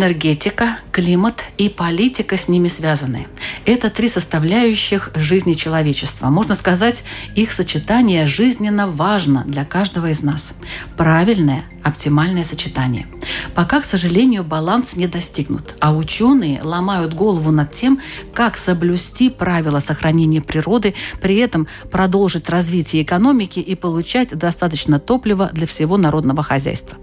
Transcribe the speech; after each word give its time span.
Энергетика, 0.00 0.78
климат 0.92 1.44
и 1.58 1.68
политика 1.68 2.38
с 2.38 2.48
ними 2.48 2.68
связаны. 2.68 3.26
Это 3.66 3.90
три 3.90 4.08
составляющих 4.08 5.10
жизни 5.14 5.52
человечества. 5.52 6.30
Можно 6.30 6.54
сказать, 6.54 7.04
их 7.34 7.52
сочетание 7.52 8.26
жизненно 8.26 8.88
важно 8.88 9.44
для 9.46 9.66
каждого 9.66 10.06
из 10.06 10.22
нас. 10.22 10.54
Правильное, 10.96 11.64
оптимальное 11.84 12.44
сочетание. 12.44 13.08
Пока, 13.54 13.82
к 13.82 13.84
сожалению, 13.84 14.42
баланс 14.42 14.96
не 14.96 15.06
достигнут, 15.06 15.74
а 15.80 15.94
ученые 15.94 16.62
ломают 16.62 17.12
голову 17.12 17.50
над 17.50 17.70
тем, 17.72 18.00
как 18.32 18.56
соблюсти 18.56 19.28
правила 19.28 19.80
сохранения 19.80 20.40
природы, 20.40 20.94
при 21.20 21.36
этом 21.36 21.68
продолжить 21.90 22.48
развитие 22.48 23.02
экономики 23.02 23.58
и 23.58 23.74
получать 23.74 24.30
достаточно 24.30 24.98
топлива 24.98 25.50
для 25.52 25.66
всего 25.66 25.98
народного 25.98 26.42
хозяйства. 26.42 26.96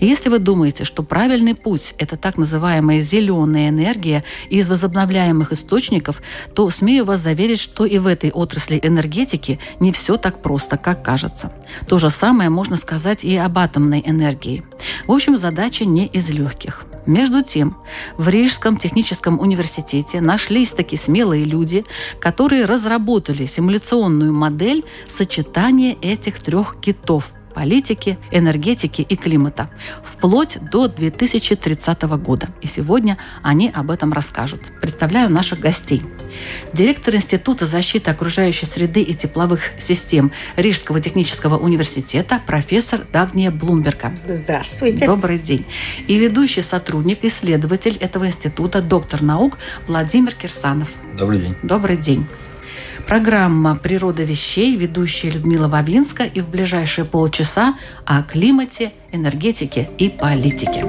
Если 0.00 0.28
вы 0.28 0.38
думаете, 0.38 0.84
что 0.84 1.02
правильный 1.02 1.54
путь– 1.54 1.94
это 1.98 2.16
так 2.16 2.36
называемая 2.38 3.00
зеленая 3.00 3.68
энергия 3.68 4.24
из 4.50 4.68
возобновляемых 4.68 5.52
источников, 5.52 6.22
то 6.54 6.70
смею 6.70 7.04
вас 7.04 7.20
заверить, 7.20 7.60
что 7.60 7.84
и 7.84 7.98
в 7.98 8.06
этой 8.06 8.30
отрасли 8.30 8.78
энергетики 8.82 9.58
не 9.80 9.92
все 9.92 10.16
так 10.16 10.42
просто, 10.42 10.76
как 10.76 11.02
кажется. 11.02 11.52
То 11.86 11.98
же 11.98 12.10
самое 12.10 12.50
можно 12.50 12.76
сказать 12.76 13.24
и 13.24 13.36
об 13.36 13.58
атомной 13.58 14.02
энергии. 14.04 14.64
В 15.06 15.12
общем, 15.12 15.36
задача 15.36 15.84
не 15.84 16.06
из 16.06 16.28
легких. 16.30 16.86
Между 17.08 17.42
тем, 17.42 17.78
в 18.18 18.28
Рижском 18.28 18.76
техническом 18.76 19.40
университете 19.40 20.20
нашлись 20.20 20.72
такие 20.72 20.98
смелые 20.98 21.44
люди, 21.44 21.86
которые 22.20 22.66
разработали 22.66 23.46
симуляционную 23.46 24.34
модель 24.34 24.84
сочетания 25.08 25.96
этих 26.02 26.38
трех 26.42 26.78
китов 26.78 27.32
политики, 27.58 28.18
энергетики 28.30 29.02
и 29.02 29.16
климата, 29.16 29.68
вплоть 30.04 30.58
до 30.70 30.86
2030 30.86 32.02
года. 32.22 32.46
И 32.60 32.68
сегодня 32.68 33.18
они 33.42 33.68
об 33.74 33.90
этом 33.90 34.12
расскажут. 34.12 34.60
Представляю 34.80 35.28
наших 35.28 35.58
гостей. 35.58 36.00
Директор 36.72 37.16
Института 37.16 37.66
защиты 37.66 38.12
окружающей 38.12 38.64
среды 38.64 39.02
и 39.02 39.12
тепловых 39.12 39.72
систем 39.80 40.30
Рижского 40.54 41.00
технического 41.00 41.58
университета 41.58 42.40
профессор 42.46 43.00
Дагния 43.12 43.50
Блумберга. 43.50 44.12
Здравствуйте. 44.28 45.04
Добрый 45.04 45.40
день. 45.40 45.64
И 46.06 46.16
ведущий 46.16 46.62
сотрудник, 46.62 47.24
исследователь 47.24 47.96
этого 47.96 48.28
института, 48.28 48.80
доктор 48.80 49.20
наук 49.20 49.58
Владимир 49.88 50.32
Кирсанов. 50.32 50.90
Добрый 51.18 51.40
день. 51.40 51.56
Добрый 51.64 51.96
день. 51.96 52.24
Программа 53.08 53.74
«Природа 53.74 54.22
вещей», 54.22 54.76
ведущая 54.76 55.30
Людмила 55.30 55.66
Вавинска 55.66 56.24
и 56.24 56.42
в 56.42 56.50
ближайшие 56.50 57.06
полчаса 57.06 57.74
о 58.04 58.22
климате, 58.22 58.92
энергетике 59.12 59.88
и 59.96 60.10
политике. 60.10 60.84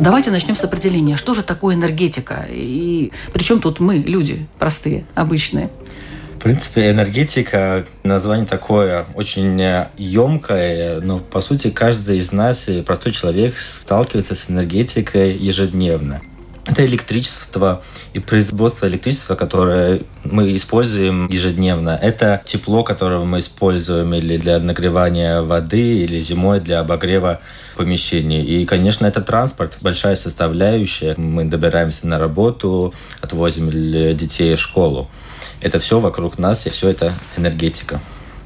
Давайте 0.00 0.32
начнем 0.32 0.56
с 0.56 0.64
определения. 0.64 1.16
Что 1.16 1.34
же 1.34 1.44
такое 1.44 1.76
энергетика? 1.76 2.44
И 2.50 3.12
причем 3.32 3.60
тут 3.60 3.78
мы, 3.78 3.98
люди 3.98 4.48
простые, 4.58 5.06
обычные? 5.14 5.70
В 6.40 6.42
принципе, 6.42 6.90
энергетика, 6.90 7.84
название 8.02 8.46
такое 8.46 9.04
очень 9.14 9.60
емкое, 9.98 11.02
но 11.02 11.18
по 11.18 11.42
сути 11.42 11.68
каждый 11.68 12.16
из 12.16 12.32
нас, 12.32 12.66
простой 12.86 13.12
человек, 13.12 13.58
сталкивается 13.58 14.34
с 14.34 14.48
энергетикой 14.48 15.36
ежедневно. 15.36 16.22
Это 16.66 16.86
электричество 16.86 17.82
и 18.14 18.20
производство 18.20 18.88
электричества, 18.88 19.34
которое 19.34 20.00
мы 20.24 20.56
используем 20.56 21.28
ежедневно. 21.28 21.98
Это 22.00 22.40
тепло, 22.46 22.84
которое 22.84 23.22
мы 23.22 23.40
используем 23.40 24.14
или 24.14 24.38
для 24.38 24.60
нагревания 24.60 25.42
воды, 25.42 25.98
или 25.98 26.20
зимой 26.20 26.60
для 26.60 26.80
обогрева 26.80 27.40
помещений. 27.76 28.42
И, 28.42 28.64
конечно, 28.64 29.04
это 29.04 29.20
транспорт, 29.20 29.76
большая 29.82 30.16
составляющая. 30.16 31.14
Мы 31.18 31.44
добираемся 31.44 32.06
на 32.06 32.18
работу, 32.18 32.94
отвозим 33.20 33.68
детей 34.16 34.54
в 34.54 34.60
школу 34.60 35.10
это 35.60 35.78
все 35.78 36.00
вокруг 36.00 36.38
нас, 36.38 36.66
и 36.66 36.70
все 36.70 36.88
это 36.88 37.12
энергетика. 37.36 38.00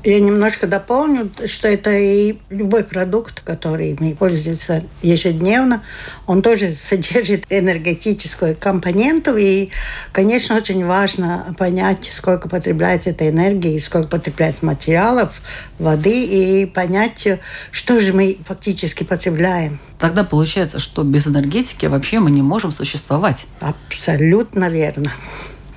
Я 0.04 0.20
немножко 0.20 0.66
дополню, 0.66 1.30
что 1.46 1.66
это 1.66 1.90
и 1.90 2.36
любой 2.50 2.84
продукт, 2.84 3.40
который 3.40 3.96
мы 3.98 4.14
пользуемся 4.14 4.84
ежедневно, 5.00 5.82
он 6.26 6.42
тоже 6.42 6.74
содержит 6.74 7.46
энергетическую 7.48 8.54
компоненту. 8.54 9.34
И, 9.38 9.70
конечно, 10.12 10.56
очень 10.56 10.84
важно 10.84 11.56
понять, 11.58 12.12
сколько 12.14 12.50
потребляется 12.50 13.10
этой 13.10 13.30
энергии, 13.30 13.78
сколько 13.78 14.08
потребляется 14.08 14.66
материалов, 14.66 15.40
воды, 15.78 16.24
и 16.24 16.66
понять, 16.66 17.26
что 17.70 17.98
же 17.98 18.12
мы 18.12 18.36
фактически 18.46 19.04
потребляем. 19.04 19.80
Тогда 19.98 20.22
получается, 20.22 20.80
что 20.80 21.02
без 21.02 21.26
энергетики 21.26 21.86
вообще 21.86 22.18
мы 22.18 22.30
не 22.30 22.42
можем 22.42 22.72
существовать. 22.72 23.46
Абсолютно 23.60 24.68
верно. 24.68 25.10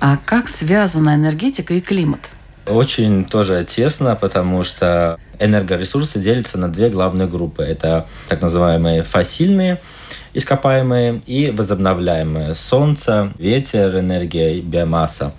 А 0.00 0.16
как 0.24 0.48
связана 0.48 1.14
энергетика 1.14 1.74
и 1.74 1.80
климат? 1.80 2.20
Очень 2.66 3.24
тоже 3.24 3.64
тесно, 3.64 4.14
потому 4.14 4.62
что 4.62 5.18
энергоресурсы 5.38 6.18
делятся 6.18 6.58
на 6.58 6.68
две 6.70 6.90
главные 6.90 7.26
группы. 7.26 7.62
Это 7.62 8.06
так 8.28 8.40
называемые 8.40 9.02
фасильные 9.02 9.78
ископаемые 10.34 11.20
и 11.26 11.50
возобновляемые. 11.50 12.54
Солнце, 12.54 13.32
ветер, 13.38 13.98
энергия 13.98 14.56
и 14.56 14.60
биомасса. 14.60 15.32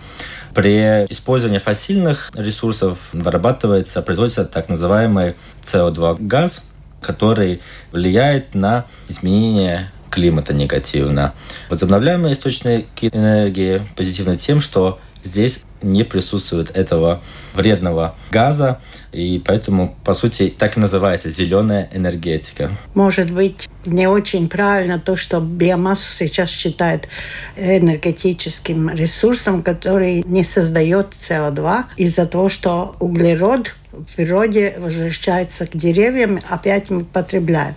При 0.54 1.06
использовании 1.06 1.60
фасильных 1.60 2.32
ресурсов 2.36 2.98
вырабатывается, 3.14 4.02
производится 4.02 4.46
так 4.46 4.68
называемый 4.68 5.36
CO2 5.64 6.18
газ, 6.20 6.66
который 7.02 7.62
влияет 7.92 8.56
на 8.56 8.86
изменение 9.08 9.92
климата 10.10 10.54
негативно. 10.54 11.34
Возобновляемые 11.70 12.34
источники 12.34 13.10
энергии 13.12 13.82
позитивны 13.96 14.38
тем, 14.38 14.62
что 14.62 15.00
здесь 15.24 15.62
не 15.82 16.04
присутствует 16.04 16.72
этого 16.76 17.22
вредного 17.54 18.16
газа, 18.32 18.80
и 19.12 19.42
поэтому, 19.46 19.96
по 20.04 20.14
сути, 20.14 20.54
так 20.56 20.78
и 20.78 20.80
называется 20.80 21.30
зеленая 21.30 21.90
энергетика. 21.94 22.72
Может 22.94 23.32
быть, 23.32 23.70
не 23.86 24.08
очень 24.08 24.50
правильно 24.50 25.00
то, 25.00 25.16
что 25.16 25.40
биомассу 25.40 26.12
сейчас 26.12 26.50
считают 26.50 27.08
энергетическим 27.56 28.90
ресурсом, 28.90 29.64
который 29.64 30.24
не 30.26 30.44
создает 30.44 31.14
СО2 31.14 31.86
из-за 31.98 32.26
того, 32.26 32.50
что 32.50 32.96
углерод 33.00 33.74
в 33.92 34.16
природе 34.16 34.76
возвращается 34.78 35.66
к 35.66 35.76
деревьям, 35.76 36.40
опять 36.50 36.90
мы 36.90 37.04
потребляем. 37.04 37.76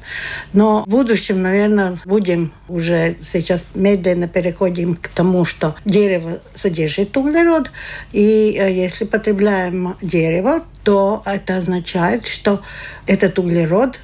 Но 0.52 0.82
в 0.84 0.88
будущем, 0.88 1.42
наверное, 1.42 1.98
будем 2.04 2.52
уже 2.68 3.16
сейчас 3.22 3.64
медленно 3.74 4.28
переходим 4.28 4.96
к 4.96 5.08
тому, 5.08 5.44
что 5.44 5.74
дерево 5.84 6.40
содержит 6.54 7.16
углерод, 7.16 7.70
и 8.12 8.58
э, 8.58 8.72
если 8.72 9.04
потребляем 9.04 9.96
дерево, 10.02 10.62
то 10.84 11.22
это 11.24 11.56
означает, 11.56 12.26
что 12.26 12.62
этот 13.06 13.38
углерод 13.38 13.98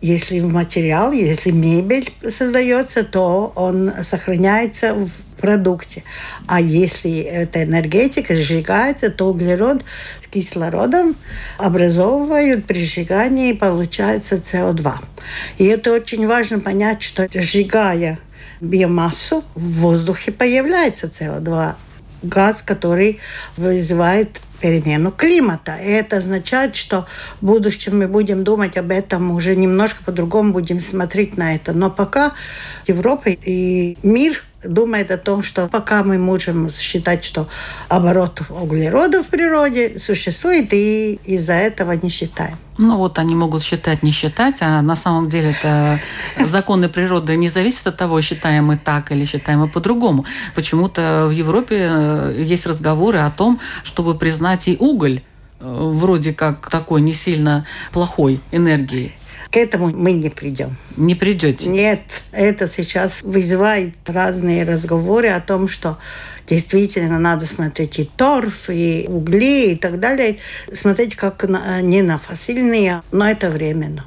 если 0.00 0.40
материал, 0.40 1.12
если 1.12 1.50
мебель 1.50 2.12
создается, 2.28 3.04
то 3.04 3.52
он 3.54 3.92
сохраняется 4.02 4.94
в 4.94 5.10
продукте. 5.40 6.04
А 6.46 6.60
если 6.60 7.20
эта 7.20 7.64
энергетика 7.64 8.34
сжигается, 8.36 9.10
то 9.10 9.28
углерод 9.28 9.82
с 10.20 10.26
кислородом 10.26 11.16
образовывают 11.58 12.66
при 12.66 12.84
сжигании, 12.84 13.52
получается 13.52 14.36
СО2. 14.36 14.94
И 15.58 15.64
это 15.64 15.92
очень 15.92 16.26
важно 16.26 16.60
понять, 16.60 17.02
что 17.02 17.28
сжигая 17.32 18.18
биомассу, 18.60 19.44
в 19.54 19.80
воздухе 19.80 20.32
появляется 20.32 21.06
СО2 21.06 21.74
газ, 22.22 22.62
который 22.62 23.18
вызывает 23.56 24.40
перемену 24.60 25.10
климата. 25.10 25.76
И 25.76 25.88
это 25.88 26.18
означает, 26.18 26.76
что 26.76 27.06
в 27.40 27.46
будущем 27.46 27.98
мы 27.98 28.08
будем 28.08 28.44
думать 28.44 28.76
об 28.76 28.90
этом 28.90 29.30
уже 29.30 29.56
немножко 29.56 30.02
по-другому 30.04 30.52
будем 30.52 30.80
смотреть 30.80 31.36
на 31.36 31.54
это. 31.54 31.72
Но 31.72 31.90
пока 31.90 32.32
Европа 32.86 33.30
и 33.30 33.96
мир 34.02 34.44
думает 34.64 35.10
о 35.10 35.18
том, 35.18 35.42
что 35.42 35.68
пока 35.68 36.02
мы 36.02 36.18
можем 36.18 36.70
считать, 36.70 37.24
что 37.24 37.48
оборот 37.88 38.42
углерода 38.50 39.22
в 39.22 39.26
природе 39.26 39.98
существует, 39.98 40.72
и 40.72 41.18
из-за 41.24 41.54
этого 41.54 41.92
не 41.92 42.10
считаем. 42.10 42.56
Ну 42.78 42.96
вот 42.96 43.18
они 43.18 43.34
могут 43.34 43.62
считать, 43.62 44.02
не 44.02 44.10
считать, 44.10 44.56
а 44.60 44.80
на 44.82 44.96
самом 44.96 45.28
деле 45.28 45.50
это 45.50 46.00
законы 46.46 46.88
природы 46.88 47.36
не 47.36 47.48
зависят 47.48 47.86
от 47.88 47.96
того, 47.96 48.20
считаем 48.20 48.66
мы 48.66 48.78
так 48.78 49.12
или 49.12 49.24
считаем 49.24 49.60
мы 49.60 49.68
по-другому. 49.68 50.24
Почему-то 50.54 51.26
в 51.28 51.30
Европе 51.30 51.88
э, 51.90 52.42
есть 52.42 52.66
разговоры 52.66 53.18
о 53.18 53.30
том, 53.30 53.60
чтобы 53.84 54.14
признать 54.14 54.68
и 54.68 54.76
уголь 54.78 55.22
э, 55.60 55.90
вроде 55.94 56.32
как 56.32 56.70
такой 56.70 57.00
не 57.00 57.12
сильно 57.12 57.66
плохой 57.92 58.40
энергией. 58.52 59.12
К 59.50 59.56
этому 59.56 59.88
мы 59.88 60.12
не 60.12 60.30
придем. 60.30 60.76
Не 60.96 61.14
придете? 61.16 61.68
Нет. 61.68 62.22
Это 62.30 62.68
сейчас 62.68 63.22
вызывает 63.22 63.94
разные 64.06 64.62
разговоры 64.62 65.28
о 65.28 65.40
том, 65.40 65.66
что 65.66 65.98
действительно 66.46 67.18
надо 67.18 67.46
смотреть 67.46 67.98
и 67.98 68.04
торф, 68.04 68.70
и 68.70 69.06
угли, 69.08 69.72
и 69.72 69.76
так 69.76 69.98
далее. 69.98 70.38
Смотреть 70.72 71.16
как 71.16 71.48
на, 71.48 71.80
не 71.80 72.02
на 72.02 72.18
фасильные, 72.18 73.02
но 73.10 73.28
это 73.28 73.50
временно. 73.50 74.04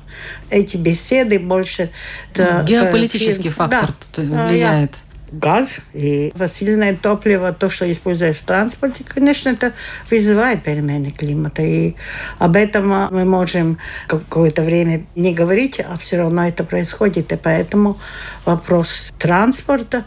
Эти 0.50 0.78
беседы 0.78 1.40
больше... 1.40 1.89
Геополитический 2.36 3.50
к, 3.50 3.56
фактор 3.56 3.94
да, 4.16 4.48
влияет. 4.48 4.92
Да, 4.92 4.98
газ 5.34 5.78
и 5.94 6.32
фасильное 6.36 6.96
топливо, 6.96 7.54
то, 7.54 7.70
что 7.70 7.92
используется 7.92 8.42
в 8.42 8.46
транспорте, 8.46 9.04
конечно, 9.04 9.50
это 9.50 9.74
вызывает 10.10 10.64
перемены 10.64 11.12
климата. 11.12 11.64
И 11.64 11.96
об 12.40 12.56
этом 12.56 12.88
мы 13.12 13.26
можем 13.26 13.78
какое-то 14.08 14.62
время 14.62 15.06
не 15.16 15.34
говорить, 15.34 15.80
а 15.80 15.98
все 15.98 16.18
равно 16.18 16.48
это 16.48 16.64
происходит. 16.64 17.32
И 17.32 17.36
поэтому 17.36 17.98
вопрос 18.46 19.12
транспорта 19.18 20.06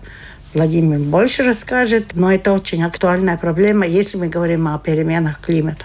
Владимир 0.55 0.99
больше 0.99 1.43
расскажет, 1.43 2.14
но 2.14 2.32
это 2.32 2.52
очень 2.52 2.82
актуальная 2.82 3.37
проблема, 3.37 3.87
если 3.87 4.17
мы 4.17 4.28
говорим 4.28 4.69
о 4.69 4.78
переменах 4.78 5.40
климата. 5.40 5.84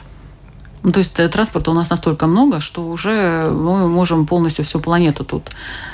Ну, 0.84 0.92
то 0.92 1.00
есть 1.00 1.20
э, 1.20 1.30
транспорта 1.30 1.72
у 1.72 1.74
нас 1.74 1.90
настолько 1.90 2.26
много, 2.28 2.60
что 2.60 2.88
уже 2.88 3.50
мы 3.52 3.88
можем 3.88 4.26
полностью 4.26 4.66
всю 4.66 4.80
планету 4.80 5.24
тут 5.24 5.44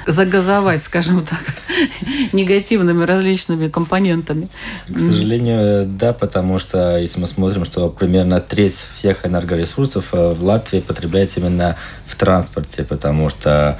загазовать, 0.05 0.83
скажем 0.83 1.25
так, 1.25 1.39
негативными 2.33 3.03
различными 3.03 3.67
компонентами. 3.67 4.47
К 4.87 4.97
сожалению, 4.99 5.85
да, 5.85 6.13
потому 6.13 6.57
что 6.59 6.97
если 6.97 7.19
мы 7.19 7.27
смотрим, 7.27 7.65
что 7.65 7.89
примерно 7.89 8.39
треть 8.39 8.85
всех 8.95 9.25
энергоресурсов 9.25 10.13
э, 10.13 10.33
в 10.33 10.43
Латвии 10.43 10.79
потребляется 10.79 11.41
именно 11.41 11.75
в 12.05 12.15
транспорте, 12.15 12.83
потому 12.85 13.29
что 13.29 13.77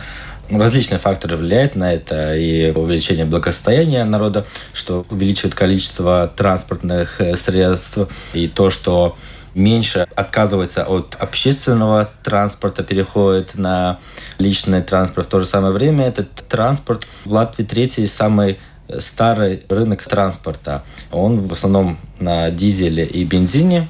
различные 0.50 1.00
факторы 1.00 1.38
влияют 1.38 1.76
на 1.76 1.94
это, 1.94 2.36
и 2.36 2.72
увеличение 2.72 3.26
благосостояния 3.26 4.04
народа, 4.06 4.46
что 4.74 5.06
увеличивает 5.10 5.56
количество 5.56 6.32
транспортных 6.36 7.22
э, 7.22 7.36
средств, 7.36 8.00
и 8.34 8.48
то, 8.48 8.70
что 8.70 9.18
меньше 9.58 10.08
отказывается 10.16 10.86
от 10.86 11.16
общественного 11.20 12.10
транспорта, 12.24 12.84
переходит 12.84 13.56
на 13.56 14.00
личный 14.38 14.82
транспорт. 14.82 15.28
В 15.28 15.30
то 15.30 15.40
же 15.40 15.46
самое 15.46 15.74
время 15.74 16.08
этот 16.08 16.30
транспорт 16.48 17.08
в 17.26 17.32
Латвии 17.32 17.64
третий 17.66 18.08
самый 18.08 18.60
старый 19.00 19.64
рынок 19.68 20.04
транспорта. 20.04 20.84
Он 21.12 21.48
в 21.48 21.52
основном 21.52 22.00
на 22.20 22.52
дизеле 22.52 23.06
и 23.06 23.26
бензине, 23.26 23.90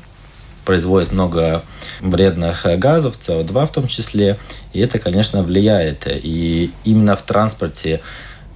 производит 0.65 1.11
много 1.11 1.63
вредных 2.01 2.65
газов, 2.77 3.15
СО2 3.21 3.67
в 3.67 3.71
том 3.71 3.87
числе, 3.87 4.37
и 4.73 4.79
это, 4.79 4.99
конечно, 4.99 5.43
влияет. 5.43 6.07
И 6.07 6.71
именно 6.83 7.15
в 7.15 7.21
транспорте 7.21 8.01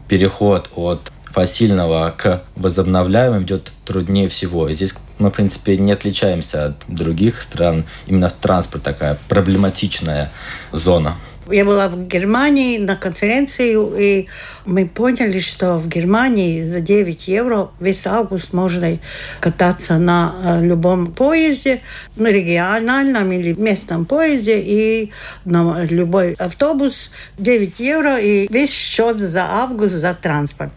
переход 0.07 0.69
от 0.75 1.11
фасильного 1.25 2.13
к 2.17 2.43
возобновляемым 2.55 3.43
идет 3.43 3.71
труднее 3.85 4.27
всего. 4.27 4.67
И 4.67 4.75
здесь 4.75 4.93
мы, 5.21 5.29
в 5.29 5.33
принципе, 5.33 5.77
не 5.77 5.91
отличаемся 5.91 6.65
от 6.65 6.75
других 6.87 7.41
стран. 7.41 7.85
Именно 8.07 8.29
транспорт 8.29 8.83
такая 8.83 9.17
проблематичная 9.29 10.31
зона. 10.71 11.15
Я 11.51 11.65
была 11.65 11.89
в 11.89 12.07
Германии 12.07 12.77
на 12.77 12.95
конференции, 12.95 13.75
и 13.99 14.27
мы 14.65 14.87
поняли, 14.87 15.39
что 15.39 15.77
в 15.77 15.87
Германии 15.87 16.63
за 16.63 16.79
9 16.79 17.27
евро 17.27 17.69
весь 17.79 18.07
август 18.07 18.53
можно 18.53 18.99
кататься 19.39 19.97
на 19.97 20.33
э, 20.43 20.65
любом 20.65 21.11
поезде, 21.11 21.81
на 22.15 22.27
региональном 22.27 23.31
или 23.31 23.53
местном 23.53 24.05
поезде, 24.05 24.61
и 24.61 25.11
на 25.43 25.83
любой 25.83 26.33
автобус 26.33 27.11
9 27.37 27.79
евро, 27.79 28.17
и 28.17 28.47
весь 28.51 28.71
счет 28.71 29.19
за 29.19 29.43
август 29.43 29.93
за 29.93 30.13
транспорт. 30.13 30.71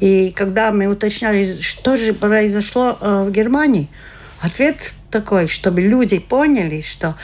И 0.00 0.32
когда 0.32 0.72
мы 0.72 0.86
уточняли, 0.86 1.60
что 1.60 1.96
же 1.96 2.12
произошло 2.14 2.98
э, 3.00 3.24
в 3.28 3.30
Германии, 3.30 3.88
ответ 4.40 4.76
такой, 5.10 5.46
чтобы 5.46 5.82
люди 5.82 6.18
поняли, 6.18 6.80
что 6.80 7.14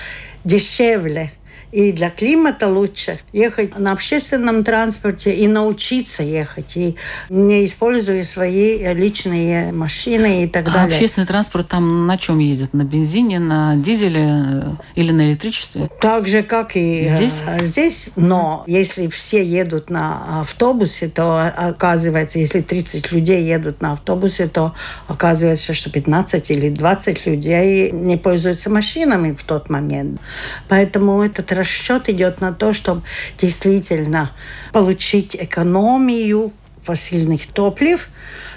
дешевле– 0.44 1.32
и 1.73 1.93
для 1.93 2.11
климата 2.11 2.69
лучше 2.69 3.19
ехать 3.33 3.79
на 3.79 3.93
общественном 3.93 4.63
транспорте 4.63 5.33
и 5.33 5.49
научиться 5.49 6.23
ехать, 6.23 6.77
и 6.77 6.97
не 7.31 7.65
используя 7.65 8.25
свои 8.25 8.93
личные 8.95 9.73
машины 9.73 10.45
и 10.45 10.47
так 10.49 10.69
а 10.69 10.73
далее. 10.73 10.97
общественный 10.97 11.27
транспорт 11.27 11.69
там 11.69 12.07
на 12.07 12.19
чем 12.19 12.39
ездит? 12.39 12.75
На 12.75 12.85
бензине, 12.85 13.39
на 13.39 13.77
дизеле 13.77 14.27
э, 14.27 14.63
или 14.95 15.13
на 15.13 15.31
электричестве? 15.31 15.89
Так 16.01 16.27
же, 16.27 16.43
как 16.43 16.77
и 16.77 17.05
э, 17.05 17.17
здесь. 17.17 17.33
здесь. 17.63 18.11
Но 18.17 18.65
если 18.67 19.07
все 19.09 19.43
едут 19.43 19.89
на 19.89 20.43
автобусе, 20.43 21.09
то 21.09 21.41
оказывается, 21.57 22.39
если 22.39 22.61
30 22.61 23.13
людей 23.13 23.43
едут 23.45 23.81
на 23.81 23.93
автобусе, 23.93 24.47
то 24.47 24.75
оказывается, 25.09 25.73
что 25.73 25.91
15 25.91 26.51
или 26.51 26.69
20 26.69 27.27
людей 27.27 27.91
не 27.91 28.19
пользуются 28.19 28.69
машинами 28.69 29.35
в 29.35 29.43
тот 29.45 29.71
момент. 29.71 30.21
Поэтому 30.69 31.23
этот 31.23 31.51
расчет 31.62 32.09
идет 32.09 32.41
на 32.41 32.53
то, 32.53 32.73
чтобы 32.73 33.03
действительно 33.38 34.31
получить 34.73 35.37
экономию 35.37 36.53
фасильных 36.82 37.47
топлив, 37.47 38.09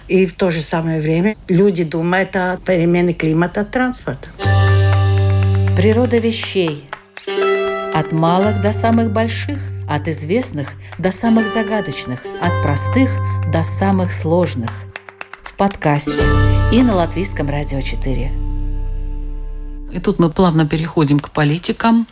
и 0.08 0.26
в 0.26 0.34
то 0.34 0.52
же 0.52 0.62
самое 0.62 1.02
время 1.02 1.36
люди 1.48 1.84
думают 1.84 2.36
о 2.36 2.58
перемене 2.58 3.14
климата 3.14 3.64
транспорта. 3.64 4.30
Природа 5.76 6.18
вещей. 6.18 6.88
От 7.94 8.12
малых 8.12 8.62
до 8.62 8.74
самых 8.74 9.12
больших, 9.12 9.58
от 9.90 10.08
известных 10.08 10.74
до 10.98 11.12
самых 11.12 11.48
загадочных, 11.48 12.20
от 12.42 12.62
простых 12.62 13.10
до 13.52 13.64
самых 13.64 14.12
сложных. 14.12 14.70
В 15.44 15.54
подкасте 15.56 16.24
и 16.72 16.82
на 16.82 16.96
Латвийском 16.96 17.50
радио 17.50 17.82
4. 17.82 18.46
И 19.92 20.00
тут 20.00 20.20
мы 20.20 20.30
плавно 20.30 20.68
переходим 20.68 21.20
к 21.20 21.30
политикам. 21.30 22.06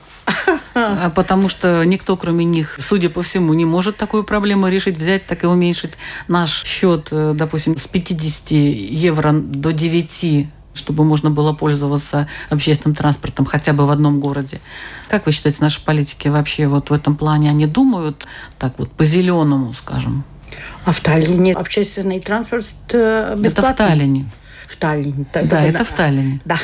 А 0.76 1.10
потому 1.10 1.50
что 1.50 1.84
никто, 1.84 2.18
кроме 2.18 2.46
них, 2.46 2.80
судя 2.82 3.10
по 3.10 3.22
всему, 3.22 3.54
не 3.54 3.66
может 3.66 3.98
такую 3.98 4.24
проблему 4.24 4.68
решить, 4.68 4.98
взять 4.98 5.26
так 5.26 5.44
и 5.44 5.48
уменьшить 5.48 5.98
наш 6.28 6.64
счет, 6.64 7.10
э, 7.12 7.34
допустим, 7.36 7.78
с 7.78 7.88
50 7.88 8.52
евро 8.52 9.32
до 9.34 9.72
9 9.72 10.48
чтобы 10.76 11.04
можно 11.04 11.30
было 11.30 11.54
пользоваться 11.54 12.28
общественным 12.50 12.96
транспортом 12.96 13.46
хотя 13.46 13.74
бы 13.74 13.86
в 13.86 13.92
одном 13.92 14.20
городе. 14.20 14.60
Как 15.08 15.28
вы 15.28 15.32
считаете, 15.32 15.60
наши 15.62 15.80
политики 15.84 16.30
вообще 16.30 16.66
вот 16.66 16.90
в 16.90 16.94
этом 16.94 17.16
плане, 17.16 17.52
они 17.52 17.68
думают 17.68 18.26
так 18.58 18.74
вот 18.80 18.92
по-зеленому, 18.92 19.76
скажем? 19.76 20.24
А 20.86 20.92
в 20.92 21.00
Таллине 21.00 21.54
общественный 21.54 22.20
транспорт 22.20 22.66
бесплатный? 22.88 23.48
Это 23.48 23.62
в 23.62 23.76
Таллине. 23.76 24.30
В 24.68 24.78
Таллине. 24.78 25.26
Да, 25.34 25.64
это 25.64 25.86
в 25.86 25.92
Таллине. 25.92 26.42
Да. 26.44 26.58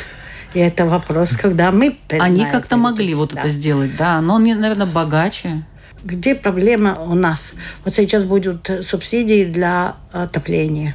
И 0.54 0.58
это 0.58 0.86
вопрос, 0.86 1.36
когда 1.36 1.70
мы... 1.70 1.96
Они 2.08 2.44
как-то 2.44 2.76
могли 2.76 3.14
вот 3.14 3.34
да. 3.34 3.40
это 3.40 3.50
сделать, 3.50 3.96
да. 3.96 4.20
Но 4.20 4.34
он, 4.34 4.44
наверное, 4.44 4.86
богаче. 4.86 5.64
Где 6.02 6.34
проблема 6.34 6.98
у 6.98 7.14
нас? 7.14 7.52
Вот 7.84 7.94
сейчас 7.94 8.24
будут 8.24 8.70
субсидии 8.82 9.44
для 9.44 9.96
отопления. 10.12 10.94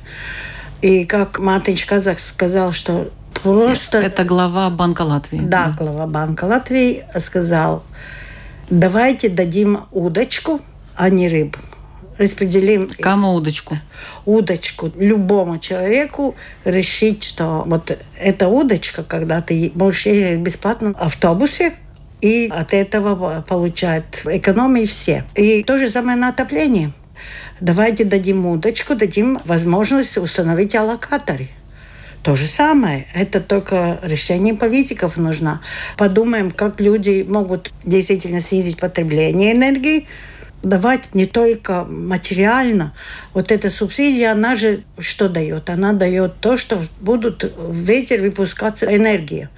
И 0.82 1.06
как 1.06 1.40
Мартин 1.40 1.78
Казах 1.88 2.20
сказал, 2.20 2.74
что 2.74 3.12
просто... 3.42 4.00
Это 4.00 4.24
глава 4.24 4.70
Банка 4.70 5.04
Латвии. 5.04 5.40
Да, 5.40 5.76
глава 5.78 6.08
Банка 6.08 6.46
Латвии 6.46 7.06
сказал, 7.20 7.84
давайте 8.70 9.30
дадим 9.30 9.82
удочку, 9.92 10.60
а 10.96 11.10
не 11.10 11.30
рыбу 11.30 11.60
распределим... 12.18 12.90
Кому 13.00 13.34
удочку? 13.34 13.78
Удочку. 14.26 14.92
Любому 14.98 15.60
человеку 15.60 16.36
решить, 16.64 17.24
что 17.24 17.64
вот 17.66 17.98
эта 18.20 18.48
удочка, 18.48 19.04
когда 19.04 19.42
ты 19.42 19.72
можешь 19.76 20.06
ехать 20.06 20.40
бесплатно 20.40 20.94
в 20.94 20.98
автобусе, 21.02 21.74
и 22.22 22.50
от 22.52 22.74
этого 22.74 23.44
получают 23.48 24.24
экономии 24.26 24.86
все. 24.86 25.24
И 25.36 25.64
то 25.64 25.78
же 25.78 25.90
самое 25.90 26.18
на 26.18 26.30
отопление. 26.30 26.92
Давайте 27.60 28.04
дадим 28.04 28.46
удочку, 28.46 28.96
дадим 28.96 29.40
возможность 29.46 30.18
установить 30.18 30.76
аллокаторы. 30.76 31.50
То 32.24 32.36
же 32.36 32.48
самое. 32.48 33.06
Это 33.14 33.40
только 33.40 34.00
решение 34.02 34.56
политиков 34.56 35.16
нужно. 35.16 35.62
Подумаем, 35.98 36.50
как 36.50 36.82
люди 36.82 37.24
могут 37.28 37.72
действительно 37.84 38.42
снизить 38.42 38.78
потребление 38.78 39.54
энергии, 39.54 40.08
давать 40.64 41.14
не 41.14 41.26
только 41.26 41.86
материально. 41.86 42.94
Вот 43.34 43.52
эта 43.52 43.70
субсидия, 43.70 44.32
она 44.32 44.56
же 44.56 44.84
что 45.00 45.30
дает? 45.30 45.70
Она 45.70 45.94
дает 45.94 46.40
то, 46.40 46.58
что 46.58 46.82
будут 47.00 47.44
в 47.44 47.76
ветер 47.76 48.22
выпускаться 48.22 48.86
энергия. 48.96 49.50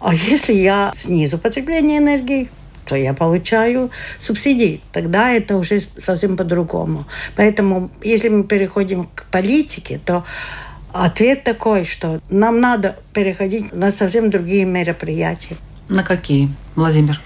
А 0.00 0.14
если 0.14 0.52
я 0.52 0.90
снизу 0.94 1.38
потребление 1.38 1.98
энергии, 1.98 2.50
то 2.86 2.96
я 2.96 3.14
получаю 3.14 3.90
субсидии. 4.20 4.80
Тогда 4.92 5.30
это 5.30 5.56
уже 5.56 5.82
совсем 5.98 6.36
по-другому. 6.36 7.06
Поэтому, 7.36 7.90
если 8.02 8.28
мы 8.28 8.44
переходим 8.44 9.08
к 9.14 9.26
политике, 9.30 10.00
то 10.04 10.24
ответ 10.92 11.44
такой, 11.44 11.84
что 11.84 12.20
нам 12.30 12.60
надо 12.60 12.96
переходить 13.14 13.72
на 13.72 13.90
совсем 13.90 14.30
другие 14.30 14.64
мероприятия. 14.64 15.56
На 15.88 16.02
какие, 16.02 16.48
Владимир? 16.74 17.20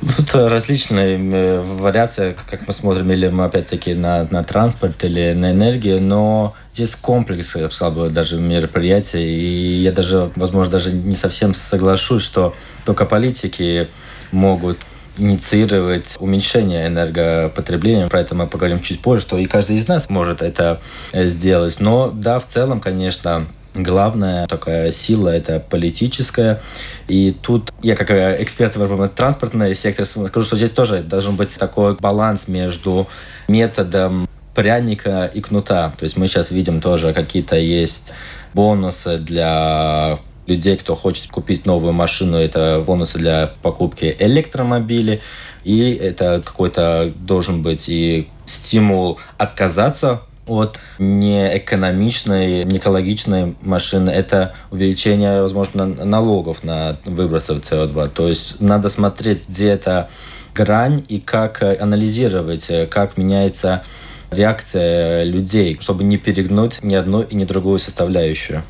Тут 0.00 0.34
различные 0.34 1.18
э, 1.18 1.60
вариации, 1.60 2.34
как 2.48 2.66
мы 2.66 2.72
смотрим, 2.72 3.10
или 3.12 3.28
мы 3.28 3.44
опять-таки 3.44 3.92
на, 3.92 4.26
на 4.30 4.42
транспорт 4.42 5.04
или 5.04 5.34
на 5.34 5.50
энергию, 5.50 6.02
но 6.02 6.54
здесь 6.72 6.96
комплекс, 6.96 7.54
я 7.56 7.66
бы 7.66 7.72
сказал, 7.72 8.08
даже 8.08 8.38
мероприятий, 8.38 9.22
и 9.22 9.82
я 9.82 9.92
даже, 9.92 10.30
возможно, 10.36 10.72
даже 10.72 10.90
не 10.90 11.16
совсем 11.16 11.52
соглашусь, 11.52 12.22
что 12.22 12.54
только 12.86 13.04
политики 13.04 13.88
могут 14.32 14.78
инициировать 15.18 16.16
уменьшение 16.18 16.86
энергопотребления. 16.86 18.08
Про 18.08 18.20
это 18.20 18.34
мы 18.34 18.46
поговорим 18.46 18.80
чуть 18.80 19.00
позже, 19.00 19.22
что 19.22 19.36
и 19.36 19.44
каждый 19.44 19.76
из 19.76 19.86
нас 19.86 20.08
может 20.08 20.40
это 20.40 20.80
э, 21.12 21.26
сделать. 21.26 21.78
Но 21.78 22.10
да, 22.10 22.40
в 22.40 22.46
целом, 22.46 22.80
конечно, 22.80 23.46
Главная 23.74 24.46
такая 24.48 24.90
сила– 24.90 25.28
это 25.30 25.60
политическая. 25.60 26.60
И 27.06 27.36
тут 27.40 27.72
я, 27.82 27.94
как 27.94 28.10
эксперт 28.10 28.74
в 28.74 29.08
транспортный 29.08 29.74
сектор, 29.76 30.04
скажу, 30.04 30.44
что 30.44 30.56
здесь 30.56 30.70
тоже 30.70 31.02
должен 31.02 31.36
быть 31.36 31.56
такой 31.56 31.94
баланс 31.94 32.48
между 32.48 33.06
методом 33.46 34.28
пряника 34.54 35.30
и 35.32 35.40
кнута. 35.40 35.92
То 35.96 36.04
есть 36.04 36.16
мы 36.16 36.26
сейчас 36.26 36.50
видим 36.50 36.80
тоже 36.80 37.12
какие-то 37.12 37.56
есть 37.56 38.12
бонусы 38.54 39.18
для 39.18 40.18
людей, 40.46 40.76
кто 40.76 40.96
хочет 40.96 41.30
купить 41.30 41.64
новую 41.64 41.92
машину, 41.92 42.38
это 42.38 42.82
бонусы 42.84 43.18
для 43.18 43.52
покупки 43.62 44.16
электромобилей. 44.18 45.20
И 45.62 45.92
это 45.92 46.42
какой-то 46.44 47.12
должен 47.16 47.62
быть 47.62 47.88
и 47.88 48.28
стимул 48.46 49.20
отказаться 49.38 50.22
от 50.46 50.78
неэкономичной, 50.98 52.64
неэкологичной 52.64 53.56
машины. 53.62 54.10
Это 54.10 54.54
увеличение, 54.70 55.42
возможно, 55.42 55.86
налогов 55.86 56.64
на 56.64 56.96
выбросы 57.04 57.52
СО2. 57.52 58.08
То 58.08 58.28
есть 58.28 58.60
надо 58.60 58.88
смотреть, 58.88 59.48
где 59.48 59.68
эта 59.68 60.08
грань 60.54 61.04
и 61.08 61.20
как 61.20 61.62
анализировать, 61.62 62.70
как 62.90 63.16
меняется 63.16 63.84
реакция 64.30 65.24
людей, 65.24 65.78
чтобы 65.80 66.04
не 66.04 66.16
перегнуть 66.16 66.82
ни 66.82 66.94
одну 66.94 67.22
и 67.22 67.34
ни 67.34 67.44
другую 67.44 67.78
составляющую. 67.78 68.62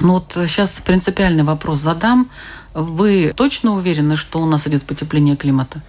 Ну 0.00 0.14
вот 0.14 0.32
сейчас 0.46 0.70
принципиальный 0.84 1.42
вопрос 1.42 1.80
задам. 1.80 2.30
Вы 2.74 3.32
точно 3.34 3.74
уверены, 3.74 4.16
что 4.16 4.40
у 4.40 4.46
нас 4.46 4.66
идет 4.68 4.84
потепление 4.84 5.36
климата? 5.36 5.82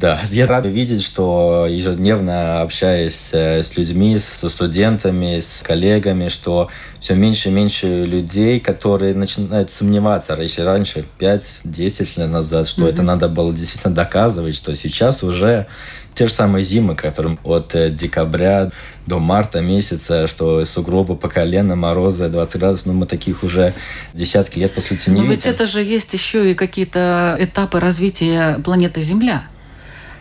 Да, 0.00 0.20
я 0.30 0.46
рад 0.46 0.66
видеть, 0.66 1.02
что 1.02 1.66
ежедневно 1.68 2.62
общаясь 2.62 3.30
э, 3.32 3.62
с 3.62 3.76
людьми, 3.76 4.18
с 4.18 4.48
студентами, 4.48 5.40
с 5.40 5.62
коллегами, 5.62 6.28
что 6.28 6.68
все 7.00 7.14
меньше 7.14 7.48
и 7.48 7.52
меньше 7.52 8.04
людей, 8.04 8.60
которые 8.60 9.14
начинают 9.14 9.70
сомневаться. 9.70 10.36
Если 10.40 10.62
раньше, 10.62 11.04
5-10 11.18 12.20
лет 12.20 12.30
назад, 12.30 12.68
что 12.68 12.82
mm-hmm. 12.82 12.90
это 12.90 13.02
надо 13.02 13.28
было 13.28 13.52
действительно 13.52 13.94
доказывать, 13.94 14.54
что 14.54 14.74
сейчас 14.76 15.22
уже 15.22 15.66
те 16.14 16.26
же 16.26 16.32
самые 16.32 16.64
зимы, 16.64 16.94
которым 16.94 17.38
от 17.42 17.74
э, 17.74 17.90
декабря 17.90 18.70
до 19.06 19.18
марта 19.18 19.60
месяца, 19.60 20.28
что 20.28 20.64
сугробы 20.64 21.16
по 21.16 21.28
колено, 21.28 21.74
морозы 21.74 22.28
20 22.28 22.56
градусов, 22.60 22.86
но 22.86 22.92
ну, 22.92 23.00
мы 23.00 23.06
таких 23.06 23.42
уже 23.42 23.74
десятки 24.14 24.58
лет, 24.58 24.72
по 24.74 24.80
сути, 24.80 25.10
не 25.10 25.16
Но 25.16 25.22
видим. 25.22 25.30
ведь 25.30 25.46
это 25.46 25.66
же 25.66 25.82
есть 25.82 26.12
еще 26.12 26.50
и 26.50 26.54
какие-то 26.54 27.36
этапы 27.38 27.80
развития 27.80 28.60
планеты 28.64 29.00
Земля 29.00 29.44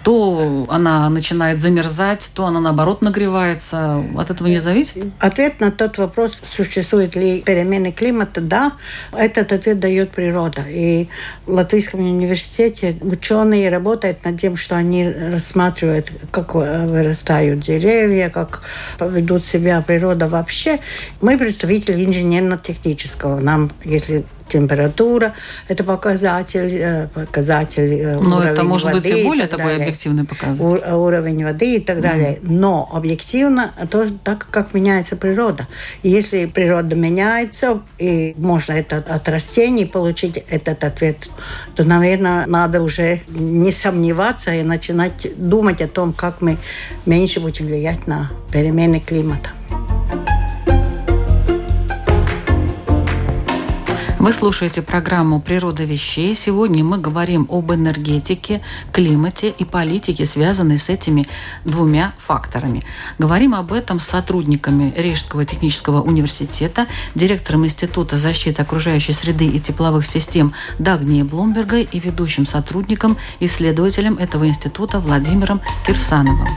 то 0.08 0.66
она 0.70 1.10
начинает 1.10 1.60
замерзать, 1.60 2.30
то 2.34 2.46
она 2.46 2.62
наоборот 2.62 3.02
нагревается. 3.02 4.06
От 4.18 4.30
этого 4.30 4.48
не 4.48 4.60
зависит? 4.60 5.04
Ответ 5.20 5.60
на 5.60 5.70
тот 5.70 5.98
вопрос, 5.98 6.42
существует 6.50 7.18
ли 7.18 7.42
перемены 7.42 7.92
климата, 7.92 8.40
да, 8.40 8.72
этот 9.12 9.52
ответ 9.52 9.82
дает 9.82 10.12
природа. 10.12 10.62
И 10.62 11.10
в 11.46 11.52
Латвийском 11.52 12.00
университете 12.00 12.96
ученые 13.02 13.70
работают 13.70 14.24
над 14.24 14.40
тем, 14.40 14.56
что 14.56 14.78
они 14.78 15.10
рассматривают, 15.10 16.10
как 16.32 16.56
вырастают 16.56 17.60
деревья, 17.60 18.30
как 18.30 18.62
ведут 19.02 19.44
себя 19.44 19.82
природа 19.82 20.30
вообще. 20.30 20.80
Мы 21.20 21.38
представители 21.38 22.06
инженерно-технического. 22.06 23.42
Нам, 23.42 23.72
если 23.84 24.24
температура, 24.48 25.34
это 25.68 25.84
показатель, 25.84 26.74
э, 26.74 27.08
показатель 27.14 27.94
э, 27.94 28.20
Но 28.20 28.42
это 28.44 28.64
может 28.64 28.92
воды 28.92 29.10
быть 29.10 29.20
и 29.20 29.24
более 29.24 29.48
такой 29.48 29.66
далее. 29.66 29.88
объективный 29.88 30.24
показатель. 30.24 30.94
Уровень 30.94 31.44
воды 31.44 31.76
и 31.76 31.80
так 31.80 32.02
далее. 32.02 32.40
Mm. 32.42 32.52
Но 32.52 32.90
объективно 32.92 33.74
тоже 33.90 34.14
так, 34.24 34.48
как 34.50 34.74
меняется 34.74 35.16
природа. 35.16 35.68
И 36.04 36.10
если 36.10 36.46
природа 36.46 36.96
меняется, 36.96 37.82
и 37.98 38.34
можно 38.38 38.74
это 38.74 38.98
от 38.98 39.28
растений 39.30 39.86
получить 39.86 40.38
этот 40.38 40.84
ответ, 40.84 41.30
то, 41.76 41.84
наверное, 41.84 42.46
надо 42.48 42.82
уже 42.82 43.22
не 43.28 43.72
сомневаться 43.72 44.54
и 44.54 44.64
начинать 44.64 45.28
думать 45.38 45.82
о 45.82 45.88
том, 45.88 46.14
как 46.14 46.42
мы 46.42 46.58
меньше 47.06 47.40
будем 47.40 47.66
влиять 47.66 48.08
на 48.08 48.32
перемены 48.52 49.00
климата. 49.00 49.50
Вы 54.20 54.34
слушаете 54.34 54.82
программу 54.82 55.40
«Природа 55.40 55.84
вещей». 55.84 56.36
Сегодня 56.36 56.84
мы 56.84 56.98
говорим 56.98 57.48
об 57.52 57.72
энергетике, 57.72 58.62
климате 58.92 59.50
и 59.50 59.64
политике, 59.64 60.26
связанной 60.26 60.80
с 60.80 60.90
этими 60.90 61.28
двумя 61.66 62.14
факторами. 62.18 62.84
Говорим 63.20 63.54
об 63.54 63.72
этом 63.72 64.00
с 64.00 64.06
сотрудниками 64.06 64.92
Рижского 64.98 65.46
технического 65.46 66.02
университета, 66.02 66.88
директором 67.14 67.66
Института 67.66 68.18
защиты 68.18 68.64
окружающей 68.64 69.14
среды 69.14 69.46
и 69.46 69.60
тепловых 69.60 70.08
систем 70.08 70.52
Дагнией 70.80 71.24
Блумбергой 71.24 71.84
и 71.84 72.00
ведущим 72.00 72.48
сотрудником, 72.48 73.18
исследователем 73.40 74.18
этого 74.18 74.48
института 74.48 75.00
Владимиром 75.00 75.62
Кирсановым. 75.86 76.48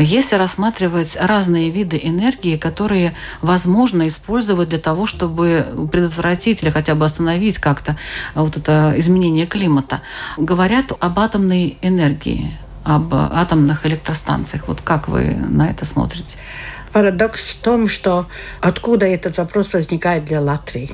Если 0.00 0.36
рассматривать 0.36 1.16
разные 1.20 1.70
виды 1.70 2.00
энергии, 2.02 2.56
которые 2.56 3.14
возможно 3.42 4.08
использовать 4.08 4.68
для 4.68 4.78
того, 4.78 5.06
чтобы 5.06 5.88
предотвратить 5.90 6.62
или 6.62 6.70
хотя 6.70 6.94
бы 6.94 7.04
остановить 7.04 7.58
как-то 7.58 7.96
вот 8.34 8.56
это 8.56 8.94
изменение 8.96 9.46
климата. 9.46 10.02
Говорят 10.36 10.92
об 10.98 11.18
атомной 11.18 11.78
энергии, 11.82 12.56
об 12.82 13.14
атомных 13.14 13.86
электростанциях. 13.86 14.68
Вот 14.68 14.80
как 14.80 15.08
вы 15.08 15.36
на 15.48 15.68
это 15.70 15.84
смотрите? 15.84 16.38
Парадокс 16.94 17.40
в 17.40 17.56
том, 17.56 17.88
что 17.88 18.26
откуда 18.60 19.04
этот 19.06 19.36
вопрос 19.38 19.72
возникает 19.72 20.26
для 20.26 20.40
Латвии. 20.40 20.92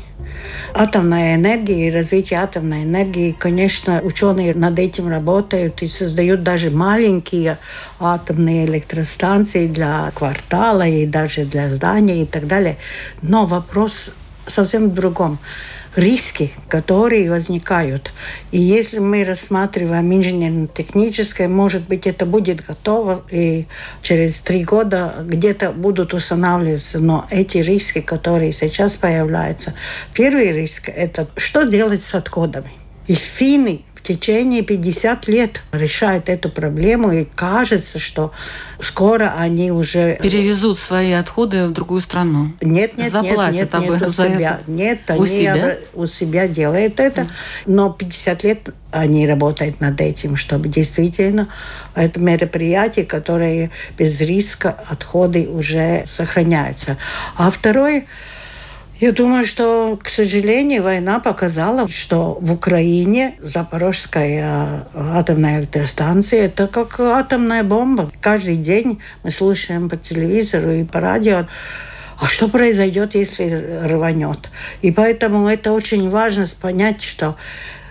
Атомная 0.72 1.34
энергия 1.34 1.88
и 1.88 1.90
развитие 1.90 2.40
атомной 2.40 2.84
энергии, 2.84 3.36
конечно, 3.38 4.00
ученые 4.00 4.54
над 4.54 4.78
этим 4.78 5.08
работают 5.08 5.82
и 5.82 5.88
создают 5.88 6.42
даже 6.42 6.70
маленькие 6.70 7.58
атомные 7.98 8.64
электростанции 8.64 9.66
для 9.66 10.10
квартала 10.14 10.88
и 10.88 11.04
даже 11.04 11.44
для 11.44 11.68
здания 11.68 12.22
и 12.22 12.26
так 12.26 12.46
далее. 12.46 12.78
Но 13.20 13.44
вопрос 13.44 14.10
совсем 14.46 14.88
в 14.88 14.94
другом 14.94 15.38
риски, 15.96 16.52
которые 16.68 17.30
возникают. 17.30 18.12
И 18.52 18.58
если 18.58 18.98
мы 18.98 19.24
рассматриваем 19.24 20.12
инженерно-техническое, 20.12 21.48
может 21.48 21.88
быть, 21.88 22.06
это 22.06 22.26
будет 22.26 22.64
готово, 22.64 23.24
и 23.30 23.66
через 24.02 24.40
три 24.40 24.64
года 24.64 25.14
где-то 25.24 25.72
будут 25.72 26.14
устанавливаться. 26.14 27.00
Но 27.00 27.26
эти 27.30 27.58
риски, 27.58 28.00
которые 28.00 28.52
сейчас 28.52 28.96
появляются, 28.96 29.74
первый 30.14 30.52
риск– 30.52 30.88
это 30.94 31.28
что 31.36 31.64
делать 31.64 32.00
с 32.00 32.14
отходами. 32.14 32.72
И 33.06 33.14
финны 33.14 33.82
течение 34.10 34.62
50 34.62 35.28
лет 35.28 35.62
решают 35.70 36.28
эту 36.28 36.48
проблему, 36.48 37.12
и 37.12 37.24
кажется, 37.24 38.00
что 38.00 38.32
скоро 38.82 39.34
они 39.36 39.70
уже... 39.70 40.18
Перевезут 40.20 40.80
свои 40.80 41.12
отходы 41.12 41.68
в 41.68 41.72
другую 41.72 42.00
страну. 42.00 42.52
Нет, 42.60 42.96
нет, 42.96 43.12
Заплатят 43.12 43.72
нет, 43.72 43.72
нет, 43.72 43.90
нет, 43.90 44.02
у 44.02 44.10
себя. 44.10 44.60
Это. 44.60 44.70
Нет, 44.70 44.98
у 45.08 45.12
они 45.12 45.26
себя? 45.26 45.76
у 45.94 46.06
себя 46.06 46.48
делают 46.48 46.98
это, 46.98 47.28
но 47.66 47.92
50 47.92 48.44
лет 48.44 48.70
они 48.90 49.28
работают 49.28 49.80
над 49.80 50.00
этим, 50.00 50.34
чтобы 50.34 50.68
действительно 50.68 51.48
это 51.94 52.18
мероприятие, 52.18 53.04
которое 53.04 53.70
без 53.96 54.20
риска 54.20 54.70
отходы 54.88 55.46
уже 55.46 56.04
сохраняются. 56.08 56.96
А 57.36 57.52
второй 57.52 58.06
Я 59.00 59.12
думаю, 59.12 59.46
что, 59.46 59.98
к 60.02 60.10
сожалению, 60.10 60.82
война 60.82 61.20
показала, 61.20 61.88
что 61.88 62.36
в 62.38 62.52
Украине 62.52 63.34
Запорожская 63.40 64.86
атомная 64.94 65.60
электростанция– 65.60 66.40
это 66.44 66.66
как 66.66 67.00
атомная 67.00 67.64
бомба. 67.64 68.10
Каждый 68.20 68.56
день 68.56 69.00
мы 69.22 69.30
слушаем 69.30 69.88
по 69.88 69.96
телевизору 69.96 70.70
и 70.72 70.84
по 70.84 71.00
радио 71.00 71.46
а 72.20 72.26
что 72.26 72.48
произойдет, 72.48 73.14
если 73.14 73.80
рванет? 73.84 74.50
И 74.82 74.92
поэтому 74.92 75.48
это 75.48 75.72
очень 75.72 76.10
важно 76.10 76.46
понять, 76.60 77.00
что 77.00 77.36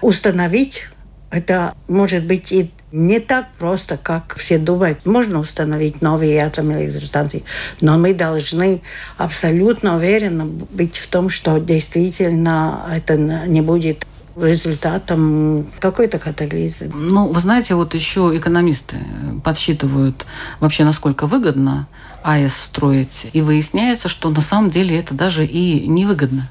установить 0.02 0.84
это 1.32 1.74
может 1.88 2.26
быть 2.26 2.52
и 2.52 2.70
не 2.92 3.20
так 3.20 3.48
просто, 3.58 3.98
как 3.98 4.36
все 4.38 4.58
думают. 4.58 5.06
Можно 5.06 5.40
установить 5.40 6.02
новые 6.02 6.40
атомные 6.40 6.86
электростанции, 6.86 7.44
но 7.82 7.98
мы 7.98 8.14
должны 8.14 8.82
абсолютно 9.18 9.96
уверенно 9.96 10.46
быть 10.46 10.98
в 10.98 11.08
том, 11.08 11.30
что 11.30 11.60
действительно 11.60 12.86
это 12.92 13.18
не 13.18 13.62
будет 13.62 14.06
результатом 14.36 15.68
какой-то 15.80 16.18
катаклизм. 16.20 16.92
Ну, 16.94 17.28
вы 17.28 17.40
знаете, 17.40 17.76
вот 17.76 17.94
еще 17.94 18.32
экономисты 18.36 18.98
подсчитывают 19.44 20.26
вообще, 20.60 20.86
насколько 20.86 21.28
выгодно 21.28 21.88
АЭС 22.24 22.56
строить, 22.56 23.28
и 23.34 23.42
выясняется, 23.42 24.10
что 24.10 24.30
на 24.30 24.42
самом 24.42 24.70
деле 24.70 24.98
это 24.98 25.14
даже 25.14 25.46
и 25.46 25.88
невыгодно. 25.88 26.50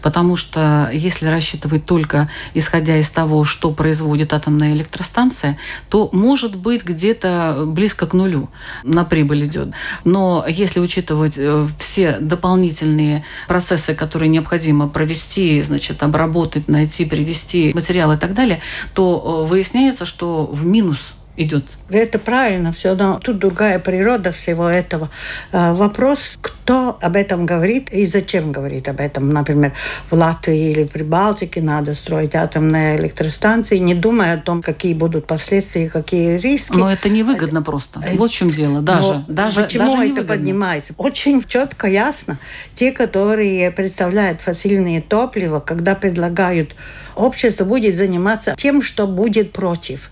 Потому 0.00 0.36
что 0.36 0.90
если 0.92 1.26
рассчитывать 1.26 1.84
только 1.86 2.28
исходя 2.54 2.96
из 2.98 3.10
того, 3.10 3.44
что 3.44 3.70
производит 3.70 4.32
атомная 4.32 4.72
электростанция, 4.72 5.58
то 5.88 6.08
может 6.12 6.56
быть 6.56 6.84
где-то 6.84 7.64
близко 7.66 8.06
к 8.06 8.14
нулю 8.14 8.48
на 8.84 9.04
прибыль 9.04 9.46
идет. 9.46 9.68
Но 10.04 10.44
если 10.48 10.80
учитывать 10.80 11.34
э, 11.36 11.66
все 11.78 12.18
дополнительные 12.20 13.24
процессы, 13.48 13.94
которые 13.94 14.28
необходимо 14.28 14.88
провести, 14.88 15.62
значит, 15.62 16.02
обработать, 16.02 16.68
найти, 16.68 17.04
привести 17.04 17.72
материалы 17.74 18.14
и 18.14 18.18
так 18.18 18.34
далее, 18.34 18.60
то 18.94 19.44
э, 19.44 19.48
выясняется, 19.48 20.04
что 20.04 20.46
в 20.46 20.64
минус 20.64 21.14
идет. 21.36 21.64
Это 21.88 22.18
правильно 22.18 22.72
все, 22.72 22.94
но 22.94 23.18
тут 23.18 23.38
другая 23.38 23.78
природа 23.78 24.32
всего 24.32 24.68
этого. 24.68 25.08
А, 25.50 25.72
вопрос, 25.72 26.38
кто 26.40 26.98
об 27.00 27.16
этом 27.16 27.46
говорит 27.46 27.90
и 27.90 28.04
зачем 28.04 28.52
говорит 28.52 28.88
об 28.88 29.00
этом. 29.00 29.32
Например, 29.32 29.72
в 30.10 30.14
Латвии 30.14 30.70
или 30.70 30.84
при 30.84 31.02
Балтике 31.02 31.62
надо 31.62 31.94
строить 31.94 32.34
атомные 32.34 32.98
электростанции, 32.98 33.78
не 33.78 33.94
думая 33.94 34.34
о 34.34 34.38
том, 34.38 34.62
какие 34.62 34.92
будут 34.92 35.26
последствия, 35.26 35.88
какие 35.88 36.36
риски. 36.36 36.76
Но 36.76 36.92
это 36.92 37.08
невыгодно 37.08 37.62
просто. 37.62 38.00
Э, 38.04 38.16
вот 38.16 38.30
в 38.30 38.34
чем 38.34 38.50
дело. 38.50 38.82
Даже, 38.82 39.12
но 39.12 39.24
даже, 39.28 39.62
почему 39.62 39.96
даже 39.96 40.12
это 40.12 40.24
поднимается? 40.24 40.94
Очень 40.98 41.42
четко, 41.44 41.86
ясно. 41.86 42.38
Те, 42.74 42.92
которые 42.92 43.70
представляют 43.70 44.42
фасильные 44.42 45.00
топлива, 45.00 45.60
когда 45.60 45.94
предлагают 45.94 46.76
общество 47.14 47.64
будет 47.64 47.96
заниматься 47.96 48.54
тем, 48.56 48.82
что 48.82 49.06
будет 49.06 49.52
против 49.52 50.10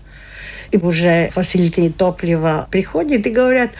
и 0.71 0.77
уже 0.77 1.29
фасилити 1.33 1.89
топлива 1.89 2.67
приходят 2.71 3.25
и 3.25 3.29
говорят, 3.29 3.71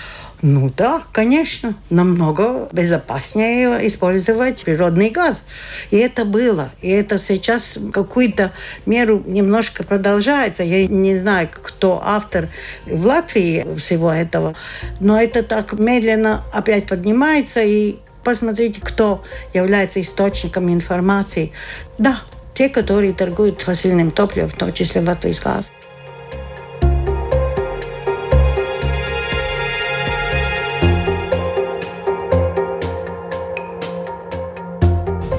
ну 0.42 0.72
да, 0.76 1.04
конечно, 1.12 1.76
намного 1.92 2.68
безопаснее 2.72 3.88
использовать 3.88 4.64
природный 4.64 5.12
газ. 5.12 5.44
И 5.92 5.98
это 5.98 6.26
было. 6.26 6.72
И 6.82 6.90
это 6.90 7.20
сейчас 7.20 7.78
какую-то 7.94 8.52
меру 8.88 9.22
немножко 9.28 9.84
продолжается. 9.84 10.64
Я 10.64 10.88
не 10.88 11.16
знаю, 11.18 11.48
кто 11.52 12.02
автор 12.04 12.48
в 12.88 13.06
Латвии 13.06 13.68
всего 13.78 14.12
этого, 14.12 14.56
но 15.00 15.22
это 15.22 15.44
так 15.44 15.74
медленно 15.74 16.44
опять 16.52 16.88
поднимается. 16.88 17.62
И 17.62 17.98
посмотрите, 18.24 18.82
кто 18.82 19.24
является 19.54 20.02
источником 20.02 20.74
информации. 20.74 21.52
Да, 22.00 22.22
те, 22.56 22.68
которые 22.68 23.14
торгуют 23.14 23.62
фасильным 23.62 24.10
топливом, 24.10 24.50
в 24.50 24.56
том 24.56 24.74
числе 24.74 25.02
латвийский 25.02 25.44
газ. 25.46 25.70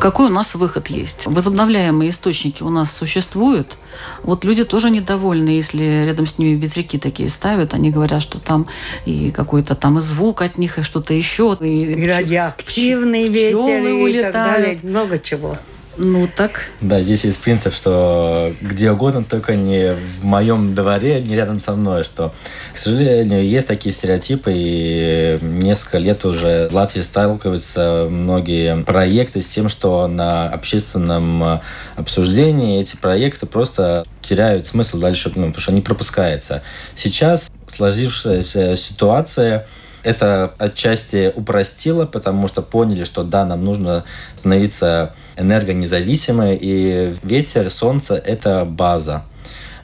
Какой 0.02 0.26
у 0.26 0.30
нас 0.30 0.56
выход 0.56 0.88
есть? 0.88 1.26
Возобновляемые 1.26 2.10
источники 2.10 2.64
у 2.64 2.70
нас 2.70 2.90
существуют. 2.90 3.76
Вот 4.24 4.42
люди 4.42 4.64
тоже 4.64 4.90
недовольны, 4.90 5.50
если 5.50 6.04
рядом 6.04 6.26
с 6.26 6.38
ними 6.38 6.56
ветряки 6.56 6.98
такие 6.98 7.28
ставят. 7.28 7.72
Они 7.72 7.88
говорят, 7.92 8.20
что 8.20 8.40
там 8.40 8.66
и 9.06 9.30
какой-то 9.30 9.76
там 9.76 9.98
и 9.98 10.00
звук 10.00 10.42
от 10.42 10.58
них, 10.58 10.80
и 10.80 10.82
что-то 10.82 11.14
еще. 11.14 11.56
И, 11.60 11.92
и 11.92 12.04
радиоактивный 12.04 13.28
ветер, 13.28 13.86
и 13.86 14.22
так 14.22 14.32
далее. 14.32 14.80
Много 14.82 15.20
чего. 15.20 15.56
Ну 15.96 16.26
так. 16.34 16.70
Да, 16.80 17.02
здесь 17.02 17.24
есть 17.24 17.38
принцип, 17.38 17.74
что 17.74 18.54
где 18.62 18.90
угодно, 18.90 19.24
только 19.24 19.56
не 19.56 19.94
в 19.94 20.24
моем 20.24 20.74
дворе, 20.74 21.20
не 21.20 21.36
рядом 21.36 21.60
со 21.60 21.72
мной. 21.72 22.02
Что, 22.02 22.32
к 22.72 22.78
сожалению, 22.78 23.46
есть 23.46 23.66
такие 23.66 23.94
стереотипы, 23.94 24.52
и 24.54 25.38
несколько 25.42 25.98
лет 25.98 26.24
уже 26.24 26.68
в 26.70 26.74
Латвии 26.74 27.02
сталкиваются 27.02 28.06
многие 28.08 28.82
проекты 28.84 29.42
с 29.42 29.48
тем, 29.48 29.68
что 29.68 30.06
на 30.06 30.48
общественном 30.48 31.60
обсуждении 31.96 32.80
эти 32.80 32.96
проекты 32.96 33.44
просто 33.46 34.06
теряют 34.22 34.66
смысл 34.66 34.98
дальше, 34.98 35.30
ну, 35.34 35.48
потому 35.48 35.60
что 35.60 35.72
они 35.72 35.82
пропускаются. 35.82 36.62
Сейчас 36.96 37.50
сложившаяся 37.66 38.76
ситуация 38.76 39.66
это 40.02 40.54
отчасти 40.58 41.32
упростило, 41.34 42.06
потому 42.06 42.48
что 42.48 42.62
поняли, 42.62 43.04
что 43.04 43.22
да, 43.22 43.44
нам 43.44 43.64
нужно 43.64 44.04
становиться 44.36 45.14
энергонезависимой, 45.36 46.58
и 46.60 47.14
ветер, 47.22 47.70
солнце– 47.70 48.14
это 48.26 48.64
база. 48.64 49.22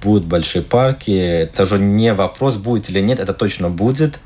Будут 0.03 0.25
большие 0.25 0.63
парки, 0.63 1.11
это 1.11 1.67
же 1.67 1.79
не 1.79 2.13
вопрос, 2.13 2.55
будет 2.55 2.89
или 2.89 3.01
нет, 3.01 3.19
это 3.19 3.33
точно 3.33 3.69
будет. 3.69 4.21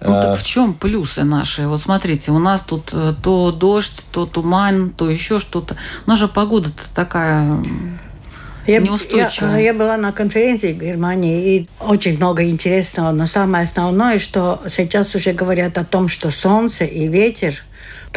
Ну 0.00 0.12
так 0.12 0.24
а, 0.24 0.36
в 0.36 0.44
чем 0.44 0.74
плюсы 0.74 1.24
наши? 1.24 1.66
Вот 1.66 1.80
смотрите, 1.80 2.30
у 2.30 2.38
нас 2.38 2.62
тут 2.62 2.90
э, 2.92 3.14
то 3.22 3.50
дождь, 3.50 4.04
то 4.12 4.26
туман, 4.26 4.90
то 4.90 5.10
еще 5.10 5.40
что-то. 5.40 5.76
У 6.06 6.10
нас 6.10 6.18
же 6.20 6.28
погода-то 6.28 6.82
такая 6.94 7.60
я, 8.66 8.80
я, 9.10 9.58
я 9.58 9.74
была 9.74 9.96
на 9.96 10.12
конференции 10.12 10.72
в 10.72 10.78
Германии, 10.78 11.56
и 11.56 11.68
очень 11.80 12.16
много 12.16 12.44
интересного. 12.44 13.12
Но 13.12 13.26
самое 13.26 13.64
основное, 13.64 14.18
что 14.18 14.60
сейчас 14.68 15.14
уже 15.14 15.32
говорят 15.32 15.78
о 15.78 15.84
том, 15.84 16.08
что 16.08 16.30
солнце 16.30 16.84
и 16.84 17.08
ветер 17.08 17.62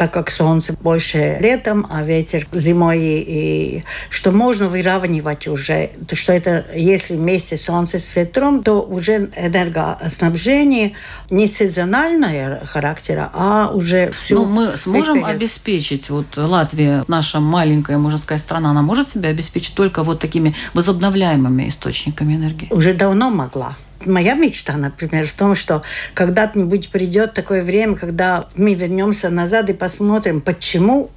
так 0.00 0.14
как 0.14 0.30
солнце 0.30 0.72
больше 0.72 1.36
летом, 1.40 1.86
а 1.90 2.02
ветер 2.02 2.46
зимой, 2.52 3.00
и 3.02 3.84
что 4.08 4.30
можно 4.32 4.66
выравнивать 4.66 5.46
уже, 5.46 5.90
что 6.10 6.32
это 6.32 6.64
если 6.74 7.16
вместе 7.16 7.58
солнце 7.58 7.98
с 7.98 8.16
ветром, 8.16 8.62
то 8.62 8.80
уже 8.80 9.28
энергоснабжение 9.36 10.92
не 11.28 11.46
сезонального 11.46 12.64
характера, 12.64 13.30
а 13.34 13.72
уже 13.74 14.10
всю... 14.12 14.36
Ну, 14.36 14.44
мы 14.46 14.76
сможем 14.78 15.22
обеспечить, 15.22 16.08
вот 16.08 16.34
Латвия, 16.34 17.04
наша 17.06 17.38
маленькая, 17.38 17.98
можно 17.98 18.18
сказать, 18.18 18.40
страна, 18.40 18.70
она 18.70 18.80
может 18.80 19.06
себя 19.06 19.28
обеспечить 19.28 19.74
только 19.74 20.02
вот 20.02 20.18
такими 20.18 20.56
возобновляемыми 20.72 21.68
источниками 21.68 22.36
энергии? 22.36 22.68
Уже 22.70 22.94
давно 22.94 23.28
могла. 23.28 23.76
Моя 24.06 24.34
мечта, 24.34 24.76
например, 24.76 25.26
в 25.26 25.32
том, 25.34 25.54
что 25.54 25.82
когда-нибудь 26.14 26.90
придет 26.90 27.34
такое 27.34 27.62
время, 27.62 27.96
когда 27.96 28.48
мы 28.54 28.74
вернемся 28.74 29.28
назад 29.28 29.68
и 29.68 29.74
посмотрим, 29.74 30.40
почему 30.40 31.10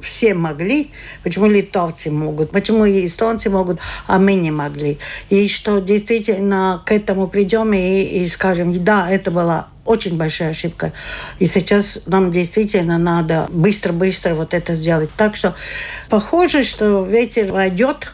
все 0.00 0.34
могли, 0.34 0.90
почему 1.22 1.46
литовцы 1.46 2.10
могут, 2.10 2.50
почему 2.50 2.84
и 2.84 3.06
эстонцы 3.06 3.50
могут, 3.50 3.78
а 4.06 4.18
мы 4.18 4.34
не 4.34 4.50
могли. 4.50 4.98
И 5.30 5.48
что 5.48 5.80
действительно 5.80 6.82
к 6.84 6.92
этому 6.92 7.28
придем 7.28 7.72
и, 7.72 8.02
и 8.02 8.28
скажем, 8.28 8.84
да, 8.84 9.10
это 9.10 9.30
была 9.30 9.68
очень 9.84 10.16
большая 10.16 10.50
ошибка. 10.50 10.92
И 11.38 11.46
сейчас 11.46 12.00
нам 12.06 12.30
действительно 12.30 12.98
надо 12.98 13.46
быстро-быстро 13.50 14.34
вот 14.34 14.52
это 14.52 14.74
сделать. 14.74 15.10
Так 15.16 15.34
что 15.34 15.54
похоже, 16.10 16.62
что 16.62 17.04
ветер 17.04 17.50
войдет 17.50 18.12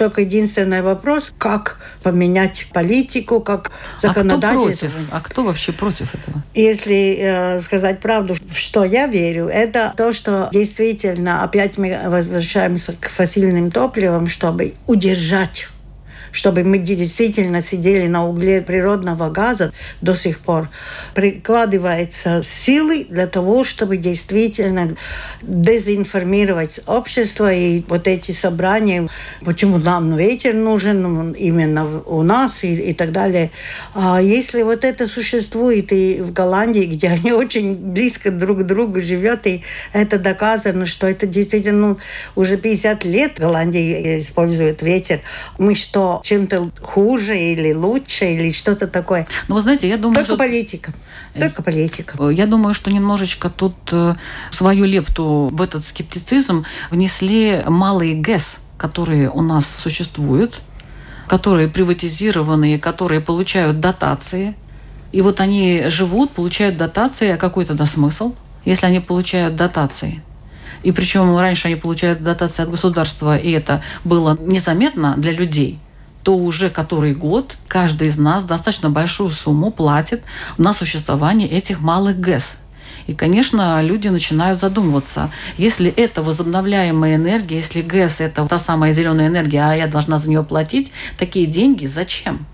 только 0.00 0.22
единственный 0.22 0.80
вопрос, 0.80 1.30
как 1.36 1.78
поменять 2.02 2.66
политику, 2.72 3.40
как 3.40 3.70
законодательство. 4.00 4.88
А 4.88 4.90
кто, 4.90 4.96
против? 4.96 5.08
а 5.10 5.20
кто 5.20 5.44
вообще 5.44 5.72
против 5.72 6.14
этого? 6.14 6.42
Если 6.54 7.18
э, 7.18 7.60
сказать 7.60 8.00
правду, 8.00 8.34
что 8.56 8.82
я 8.84 9.06
верю, 9.08 9.48
это 9.48 9.92
то, 9.94 10.14
что 10.14 10.48
действительно 10.52 11.44
опять 11.44 11.76
мы 11.76 12.00
возвращаемся 12.06 12.94
к 12.98 13.10
фасильным 13.10 13.70
топливам, 13.70 14.26
чтобы 14.26 14.72
удержать 14.86 15.68
чтобы 16.32 16.64
мы 16.64 16.78
действительно 16.78 17.62
сидели 17.62 18.06
на 18.06 18.26
угле 18.26 18.60
природного 18.60 19.30
газа 19.30 19.72
до 20.00 20.14
сих 20.14 20.38
пор, 20.40 20.68
прикладывается 21.14 22.42
силы 22.42 23.06
для 23.08 23.26
того, 23.26 23.64
чтобы 23.64 23.96
действительно 23.96 24.96
дезинформировать 25.42 26.80
общество 26.86 27.52
и 27.52 27.82
вот 27.88 28.06
эти 28.06 28.32
собрания, 28.32 29.08
почему 29.44 29.78
нам 29.78 30.16
ветер 30.16 30.54
нужен 30.54 31.32
именно 31.32 32.02
у 32.06 32.22
нас 32.22 32.62
и, 32.64 32.74
и 32.74 32.94
так 32.94 33.12
далее. 33.12 33.50
А 33.94 34.20
если 34.20 34.62
вот 34.62 34.84
это 34.84 35.06
существует 35.06 35.92
и 35.92 36.20
в 36.20 36.32
Голландии, 36.32 36.84
где 36.84 37.08
они 37.20 37.32
очень 37.32 37.74
близко 37.74 38.30
друг 38.30 38.60
к 38.60 38.62
другу 38.62 39.00
живет, 39.00 39.46
и 39.46 39.62
это 39.92 40.18
доказано, 40.18 40.86
что 40.86 41.08
это 41.08 41.26
действительно 41.26 41.80
ну, 41.80 41.98
уже 42.36 42.56
50 42.56 43.04
лет 43.04 43.38
Голландия 43.38 44.20
использует 44.20 44.82
ветер. 44.82 45.20
Мы 45.58 45.74
что, 45.74 46.19
чем-то 46.22 46.70
хуже 46.80 47.38
или 47.38 47.72
лучше, 47.72 48.26
или 48.34 48.52
что-то 48.52 48.86
такое? 48.86 49.26
Ну, 49.48 49.54
вы 49.54 49.60
знаете, 49.60 49.88
я 49.88 49.96
думаю, 49.96 50.16
Только 50.16 50.26
что... 50.26 50.36
политика. 50.36 50.92
Только 51.38 51.62
политика. 51.62 52.30
Я 52.30 52.46
думаю, 52.46 52.74
что 52.74 52.90
немножечко 52.90 53.50
тут 53.50 53.74
э, 53.92 54.14
свою 54.50 54.84
лепту 54.84 55.48
в 55.52 55.62
этот 55.62 55.86
скептицизм 55.86 56.64
внесли 56.90 57.62
малые 57.66 58.14
ГЭС, 58.14 58.56
которые 58.76 59.30
у 59.30 59.40
нас 59.42 59.66
существуют, 59.66 60.60
которые 61.28 61.68
приватизированы, 61.68 62.78
которые 62.78 63.20
получают 63.20 63.78
дотации. 63.78 64.56
И 65.12 65.22
вот 65.22 65.40
они 65.40 65.84
живут, 65.86 66.32
получают 66.32 66.76
дотации, 66.76 67.30
а 67.30 67.36
какой 67.36 67.64
тогда 67.64 67.86
смысл, 67.86 68.34
если 68.64 68.86
они 68.86 69.00
получают 69.00 69.54
дотации? 69.54 70.22
И 70.82 70.92
причем 70.92 71.36
раньше 71.36 71.68
они 71.68 71.76
получают 71.76 72.22
дотации 72.22 72.62
от 72.62 72.70
государства, 72.70 73.36
и 73.36 73.50
это 73.52 73.82
было 74.02 74.36
незаметно 74.40 75.14
для 75.16 75.32
людей– 75.32 75.78
то 76.22 76.36
уже 76.36 76.70
который 76.70 77.14
год 77.14 77.56
каждый 77.68 78.08
из 78.08 78.18
нас 78.18 78.44
достаточно 78.44 78.90
большую 78.90 79.30
сумму 79.30 79.70
платит 79.70 80.22
на 80.58 80.72
существование 80.72 81.48
этих 81.48 81.80
малых 81.80 82.18
ГЭС. 82.20 82.62
И, 83.06 83.14
конечно, 83.14 83.82
люди 83.82 84.08
начинают 84.08 84.60
задумываться, 84.60 85.30
если 85.56 85.90
это 85.90 86.22
возобновляемая 86.22 87.16
энергия, 87.16 87.56
если 87.56 87.82
ГЭС– 87.82 88.20
это 88.20 88.46
та 88.46 88.58
самая 88.58 88.92
зеленая 88.92 89.28
энергия, 89.28 89.62
а 89.62 89.74
я 89.74 89.86
должна 89.86 90.18
за 90.18 90.30
нее 90.30 90.44
платить, 90.44 90.92
такие 91.18 91.46
деньги 91.46 91.86
зачем? 91.86 92.46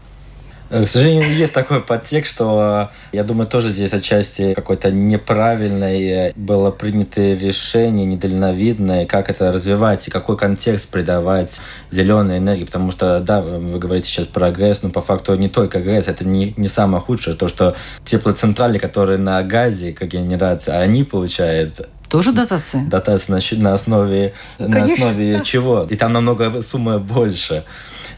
Э, 0.69 0.85
к 0.85 0.89
сожалению, 0.89 1.35
есть 1.35 1.53
такой 1.53 1.81
подтекст, 1.81 2.33
что, 2.33 2.91
я 3.13 3.25
думаю, 3.25 3.47
тоже 3.47 3.71
здесь 3.71 3.93
отчасти 3.93 4.55
какое-то 4.55 4.91
неправильное 4.91 6.33
было 6.35 6.71
принято 6.71 7.21
решение, 7.21 8.05
недальновидное, 8.05 9.07
как 9.07 9.31
это 9.31 9.53
развивать 9.53 10.09
и 10.09 10.11
какой 10.11 10.37
контекст 10.37 10.89
придавать 10.89 11.61
зеленой 11.91 12.39
энергии. 12.39 12.65
Потому 12.65 12.91
что, 12.91 13.21
да, 13.21 13.41
вы 13.41 13.79
говорите 13.79 14.09
сейчас 14.09 14.27
про 14.27 14.51
ГЭС, 14.51 14.83
но 14.83 14.91
по 14.91 15.03
факту 15.03 15.35
не 15.37 15.49
только 15.49 15.81
ГЭС, 15.81 16.09
это 16.09 16.27
не, 16.27 16.55
не 16.57 16.69
самое 16.69 17.03
худшее. 17.03 17.37
То, 17.37 17.49
что 17.49 17.77
теплоцентрали, 18.05 18.79
которые 18.79 19.19
на 19.19 19.43
газе, 19.43 19.93
как 19.93 20.09
генерация, 20.09 20.81
они 20.81 21.05
получают 21.05 21.89
тоже 22.09 22.33
дотации? 22.33 22.85
Дотации 22.87 23.33
на, 23.57 23.63
на 23.63 23.75
основе, 23.75 24.33
Конечно. 24.59 24.79
на 24.79 24.85
основе 24.85 25.41
чего? 25.45 25.87
И 25.91 25.97
там 25.97 26.13
намного 26.13 26.63
сумма 26.63 26.99
больше. 26.99 27.65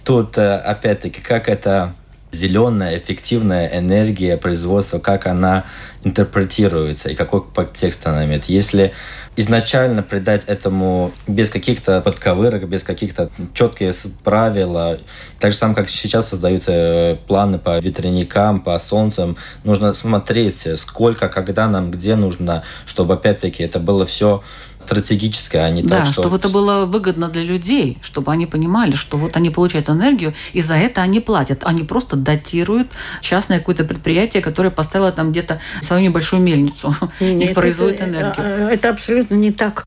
Тут, 0.05 0.37
э, 0.37 0.57
опять-таки, 0.57 1.23
как 1.23 1.49
это 1.49 1.95
зеленая, 2.33 2.99
эффективная 2.99 3.69
энергия 3.79 4.37
производства, 4.37 4.99
как 4.99 5.27
она 5.27 5.65
интерпретируется 6.05 7.11
и 7.11 7.15
какой 7.15 7.43
подтекст 7.43 8.07
она 8.07 8.25
имеет. 8.25 8.47
Если 8.47 8.93
изначально 9.39 10.03
придать 10.03 10.47
этому 10.47 11.13
без 11.29 11.49
каких-то 11.49 12.01
подковырок, 12.01 12.69
без 12.69 12.83
каких-то 12.83 13.31
четких 13.55 13.95
правил, 14.25 14.99
так 15.39 15.53
же 15.53 15.57
самое, 15.57 15.77
как 15.77 15.89
сейчас 15.89 16.29
создаются 16.29 16.73
э, 16.73 17.17
планы 17.29 17.59
по 17.61 17.79
ветряникам, 17.79 18.61
по 18.61 18.77
солнцам, 18.81 19.37
нужно 19.63 19.95
смотреть, 19.95 20.67
сколько, 20.77 21.29
когда 21.29 21.69
нам, 21.69 21.93
где 21.93 22.17
нужно, 22.17 22.65
чтобы 22.85 23.15
опять-таки 23.15 23.63
это 23.63 23.79
было 23.79 24.05
все 24.07 24.43
стратегическое, 24.89 25.65
а 25.65 25.71
не 25.71 25.83
да, 25.83 25.99
так, 25.99 26.07
что... 26.07 26.23
чтобы 26.23 26.37
это 26.37 26.49
было 26.49 26.87
выгодно 26.87 27.29
для 27.29 27.43
людей, 27.43 27.99
чтобы 28.01 28.33
они 28.33 28.47
понимали, 28.47 28.93
что 28.93 29.19
вот 29.19 29.37
они 29.37 29.51
получают 29.51 29.91
энергию, 29.91 30.35
и 30.55 30.63
за 30.63 30.75
это 30.75 31.03
они 31.03 31.21
платят. 31.21 31.61
Они 31.63 31.83
просто 31.83 32.17
датируют 32.17 32.89
частное 33.21 33.59
какое-то 33.59 33.85
предприятие, 33.85 34.43
которое 34.43 34.71
поставило 34.71 35.13
там 35.13 35.31
где-то 35.31 35.61
свою 35.83 36.03
небольшую 36.03 36.43
мельницу 36.43 36.95
Нет, 37.21 37.51
и 37.51 37.55
производит 37.55 38.01
это, 38.01 38.09
энергию. 38.09 38.37
А, 38.39 38.71
это 38.71 38.89
абсолютно 38.89 39.35
не 39.35 39.53
так. 39.53 39.85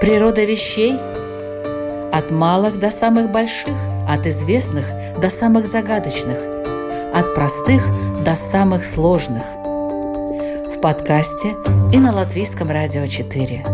Природа 0.00 0.44
вещей 0.44 0.94
от 2.12 2.30
малых 2.30 2.78
до 2.78 2.92
самых 2.92 3.32
больших, 3.32 3.74
от 4.08 4.24
известных 4.26 4.84
до 5.20 5.30
самых 5.30 5.66
загадочных, 5.66 6.38
от 7.12 7.34
простых 7.34 7.82
до 8.24 8.36
самых 8.36 8.84
сложных– 8.84 9.42
в 10.78 10.80
подкасте 10.80 11.54
и 11.92 11.98
на 11.98 12.14
Латвийском 12.14 12.70
радио 12.70 13.04
4. 13.04 13.64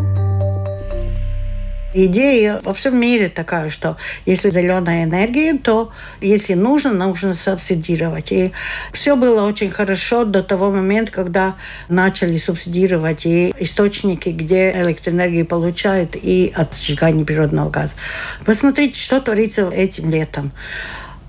Идея 1.92 2.60
во 2.64 2.72
всем 2.72 2.98
мире 2.98 3.28
такая, 3.28 3.68
что 3.68 3.98
если 4.24 4.50
зеленая 4.50 5.04
энергия, 5.04 5.58
то 5.58 5.90
если 6.22 6.54
нужно, 6.54 6.92
нужно 6.92 7.34
субсидировать. 7.34 8.32
И 8.32 8.52
все 8.94 9.16
было 9.16 9.46
очень 9.46 9.70
хорошо 9.70 10.24
до 10.24 10.42
того 10.42 10.70
момента, 10.70 11.12
когда 11.12 11.56
начали 11.90 12.38
субсидировать 12.38 13.26
и 13.26 13.54
источники, 13.58 14.30
где 14.30 14.72
электроэнергию 14.72 15.44
получают, 15.44 16.16
и 16.16 16.54
от 16.56 16.74
сжигания 16.74 17.26
природного 17.26 17.68
газа. 17.68 17.96
Посмотрите, 18.46 18.98
что 18.98 19.20
творится 19.20 19.68
этим 19.68 20.10
летом. 20.10 20.52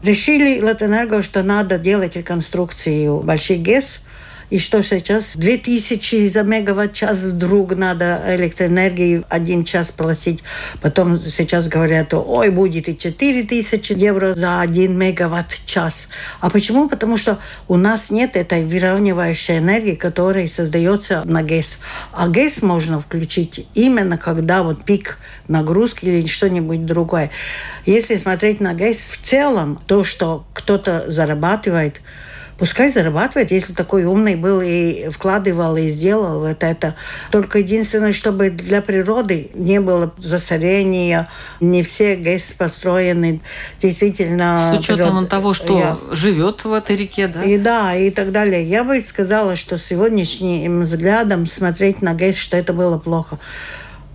Решили 0.03 0.61
Латэнерго, 0.61 1.21
что 1.21 1.43
надо 1.43 1.77
делать 1.77 2.15
реконструкцию 2.15 3.19
больших 3.19 3.61
ГЭС– 3.61 3.99
и 4.55 4.57
что 4.57 4.81
сейчас 4.81 5.35
2000 5.35 6.29
за 6.29 6.43
мегаватт-час 6.43 7.23
вдруг 7.23 7.75
надо 7.75 8.21
электроэнергии 8.25 9.25
один 9.27 9.65
час 9.65 9.91
платить. 9.91 10.43
Потом 10.79 11.19
сейчас 11.19 11.67
говорят, 11.67 12.13
ой, 12.13 12.51
будет 12.51 12.87
и 12.87 12.97
4000 12.97 13.91
евро 13.91 14.33
за 14.33 14.61
один 14.61 14.97
мегаватт-час. 14.97 16.07
А 16.39 16.49
почему? 16.49 16.87
Потому 16.87 17.17
что 17.17 17.37
у 17.67 17.75
нас 17.75 18.11
нет 18.11 18.37
этой 18.37 18.63
выравнивающей 18.63 19.57
энергии, 19.57 19.95
которая 19.95 20.47
создается 20.47 21.23
на 21.25 21.43
ГЭС. 21.43 21.79
А 22.13 22.29
ГЭС 22.29 22.61
можно 22.61 23.01
включить 23.01 23.67
именно 23.73 24.17
когда 24.17 24.63
вот 24.63 24.85
пик 24.85 25.19
нагрузки 25.49 26.05
или 26.05 26.27
что-нибудь 26.27 26.85
другое. 26.85 27.29
Если 27.85 28.15
смотреть 28.15 28.61
на 28.61 28.73
ГЭС 28.73 28.99
в 28.99 29.21
целом, 29.21 29.81
то, 29.85 30.05
что 30.05 30.45
кто-то 30.53 31.11
зарабатывает– 31.11 31.99
Пускай 32.57 32.89
зарабатывает, 32.89 33.51
если 33.51 33.73
такой 33.73 34.05
умный 34.05 34.35
был 34.35 34.61
и 34.61 35.09
вкладывал, 35.09 35.75
и 35.75 35.89
сделал 35.89 36.39
вот 36.39 36.63
это. 36.63 36.95
Только 37.29 37.59
единственное, 37.59 38.13
чтобы 38.13 38.49
для 38.49 38.81
природы 38.81 39.49
не 39.53 39.81
было 39.81 40.13
засорения, 40.17 41.27
не 41.59 41.83
все 41.83 42.15
ГЭС 42.15 42.53
построены 42.53 43.41
действительно... 43.81 44.71
С 44.73 44.79
учетом 44.79 45.09
природ... 45.09 45.29
того, 45.29 45.53
что 45.53 45.77
Я... 45.77 45.97
живет 46.15 46.63
в 46.63 46.71
этой 46.71 46.95
реке, 46.95 47.27
да? 47.27 47.43
И 47.43 47.57
да, 47.57 47.93
и 47.95 48.09
так 48.09 48.31
далее. 48.31 48.63
Я 48.63 48.85
бы 48.85 49.01
сказала, 49.01 49.57
что 49.57 49.77
сегодняшним 49.77 50.81
взглядом 50.81 51.47
смотреть 51.47 52.01
на 52.01 52.13
ГЭС, 52.13 52.37
что 52.37 52.55
это 52.55 52.71
было 52.71 52.97
плохо. 52.97 53.37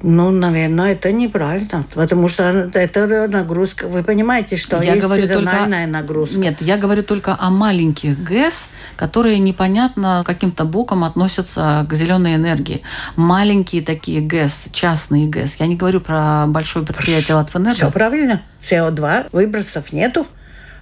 Ну, 0.03 0.31
наверное, 0.31 0.93
это 0.93 1.13
неправильно, 1.13 1.85
потому 1.95 2.29
что 2.29 2.71
это 2.73 3.29
нагрузка. 3.29 3.87
Вы 3.87 4.03
понимаете, 4.03 4.57
что 4.57 4.83
я 4.83 4.95
есть 4.95 5.07
говорю 5.07 5.23
сезональная 5.23 5.85
только... 5.85 5.99
нагрузка. 5.99 6.39
Нет, 6.39 6.57
я 6.61 6.79
говорю 6.79 7.03
только 7.03 7.37
о 7.39 7.51
маленьких 7.51 8.19
ГЭС, 8.23 8.69
которые 8.97 9.39
непонятно 9.39 10.23
каким-то 10.25 10.65
боком 10.65 11.05
относятся 11.05 11.87
к 11.89 11.95
зеленой 11.95 12.37
энергии. 12.37 12.83
Маленькие 13.17 13.83
такие 13.83 14.23
ГЭС, 14.23 14.69
частные 14.73 15.29
ГЭС. 15.29 15.57
Я 15.57 15.67
не 15.67 15.77
говорю 15.77 16.01
про 16.01 16.47
большое 16.47 16.87
предприятие 16.87 17.37
Латвэнерго. 17.37 17.77
Все 17.77 17.91
правильно. 17.91 18.41
СО2 18.61 19.29
выбросов 19.33 19.93
нету. 19.93 20.27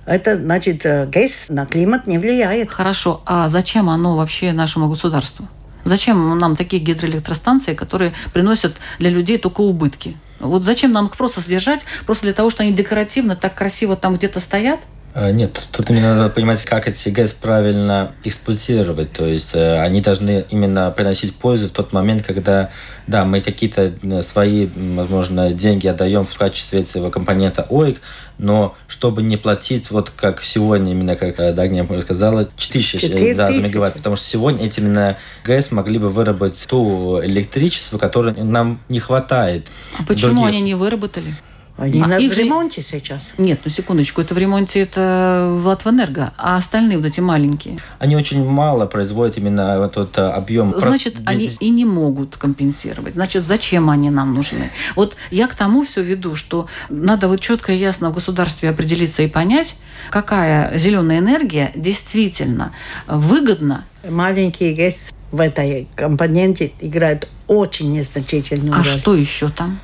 Это 0.07 0.37
значит, 0.37 0.87
э, 0.87 1.07
ГЭС 1.07 1.49
на 1.51 1.67
климат 1.67 2.07
не 2.07 2.19
влияет. 2.19 2.71
Хорошо. 2.71 3.21
А 3.27 3.49
зачем 3.49 3.91
оно 3.91 4.17
вообще 4.17 4.53
нашему 4.53 4.89
государству? 4.89 5.49
Зачем 5.89 6.37
нам 6.37 6.55
такие 6.55 6.83
гидроэлектростанции, 6.83 7.73
которые 7.73 8.13
приносят 8.35 8.77
для 8.99 9.09
людей 9.09 9.39
только 9.39 9.63
убытки? 9.63 10.19
Вот 10.39 10.63
зачем 10.63 10.93
нам 10.93 11.07
их 11.07 11.17
просто 11.17 11.41
содержать? 11.41 11.81
Просто 12.05 12.25
для 12.25 12.35
того, 12.35 12.51
что 12.51 12.63
они 12.63 12.73
декоративно 12.73 13.37
так 13.37 13.55
красиво 13.55 13.97
там 13.97 14.17
где-то 14.17 14.39
стоят? 14.39 14.81
А, 15.21 15.33
нет, 15.33 15.69
тут 15.73 15.91
именно 15.91 16.15
надо 16.15 16.31
понимать, 16.31 16.65
как 16.65 16.87
эти 16.87 17.09
ГЭС 17.09 17.33
правильно 17.33 18.13
эксплуатировать. 18.23 19.11
То 19.11 19.27
есть 19.27 19.51
э, 19.53 19.81
они 19.81 20.01
должны 20.01 20.45
именно 20.49 20.93
приносить 20.93 21.35
пользу 21.35 21.67
в 21.67 21.73
тот 21.73 21.93
момент, 21.93 22.25
когда, 22.25 22.71
да, 23.09 23.25
мы 23.25 23.41
какие-то 23.41 23.95
э, 24.01 24.23
свои, 24.23 24.69
возможно, 24.77 25.53
деньги 25.53 25.89
отдаем 25.89 26.25
в 26.25 26.39
качестве 26.39 26.83
этого 26.83 27.11
компонента 27.11 27.67
ОИК, 27.69 28.01
но 28.39 28.77
чтобы 28.87 29.23
не 29.23 29.37
платить, 29.37 29.91
вот 29.91 30.11
как 30.11 30.45
сегодня, 30.45 30.93
именно 30.93 31.17
как 31.17 31.41
э, 31.41 31.53
Дагния 31.53 31.85
сказала, 32.03 32.49
4000 32.57 33.35
за 33.35 33.51
мегаватт, 33.51 33.95
потому 33.95 34.15
что 34.15 34.25
сегодня 34.25 34.67
эти 34.67 34.79
именно 34.79 35.17
ГЭС 35.43 35.73
могли 35.73 35.99
бы 35.99 36.11
выработать 36.11 36.65
ту 36.69 37.21
электричество, 37.25 37.99
которое 37.99 38.35
нам 38.35 38.81
не 38.89 39.01
хватает. 39.01 39.67
А 39.99 40.05
почему 40.05 40.43
Другие... 40.43 40.47
они 40.47 40.61
не 40.61 40.75
выработали? 40.77 41.35
Они 41.79 42.03
А 42.03 42.09
на, 42.09 42.19
их 42.19 42.33
в 42.33 42.35
же- 42.35 42.43
ремонте 42.43 42.83
сейчас. 42.83 43.31
Нет, 43.39 43.61
ну 43.65 43.71
секундочку, 43.71 44.21
это 44.21 44.35
в 44.35 44.39
ремонте, 44.39 44.81
это 44.81 45.49
в 45.57 45.65
Латвэнерго, 45.67 46.33
а 46.37 46.57
остальные 46.57 46.99
вот 46.99 47.07
эти 47.07 47.21
маленькие. 47.21 47.79
Они 48.01 48.17
очень 48.17 48.45
мало 48.45 48.87
производят 48.87 49.39
именно 49.39 49.79
вот 49.79 49.93
тот 49.93 50.19
э, 50.19 50.23
объем. 50.23 50.75
Значит, 50.77 51.15
Про- 51.15 51.31
они 51.31 51.51
и 51.61 51.71
не 51.71 51.85
могут 51.85 52.37
компенсировать. 52.37 53.15
Значит, 53.15 53.45
зачем 53.45 53.91
они 53.91 54.11
нам 54.11 54.35
нужны? 54.35 54.71
Вот 54.97 55.17
я 55.31 55.47
к 55.47 55.55
тому 55.55 55.85
все 55.85 56.03
веду, 56.03 56.35
что 56.35 56.67
надо 56.89 57.29
вот 57.29 57.41
четко 57.41 57.73
и 57.73 57.77
ясно 57.77 58.11
в 58.11 58.15
государстве 58.15 58.71
определиться 58.71 59.23
и 59.23 59.29
понять, 59.29 59.77
какая 60.11 60.77
зеленая 60.77 61.21
энергия 61.21 61.71
действительно 61.77 62.73
выгодна, 63.07 63.85
Маленький 64.09 64.75
ГЭС 64.75 65.13
в 65.33 65.41
этой 65.41 65.89
компоненте 65.95 66.73
играет 66.81 67.29
очень 67.47 67.93
незначительную 67.93 68.75
а 68.75 68.79
роль. 68.79 68.87
что 68.87 69.15
еще 69.15 69.49
там? 69.51 69.79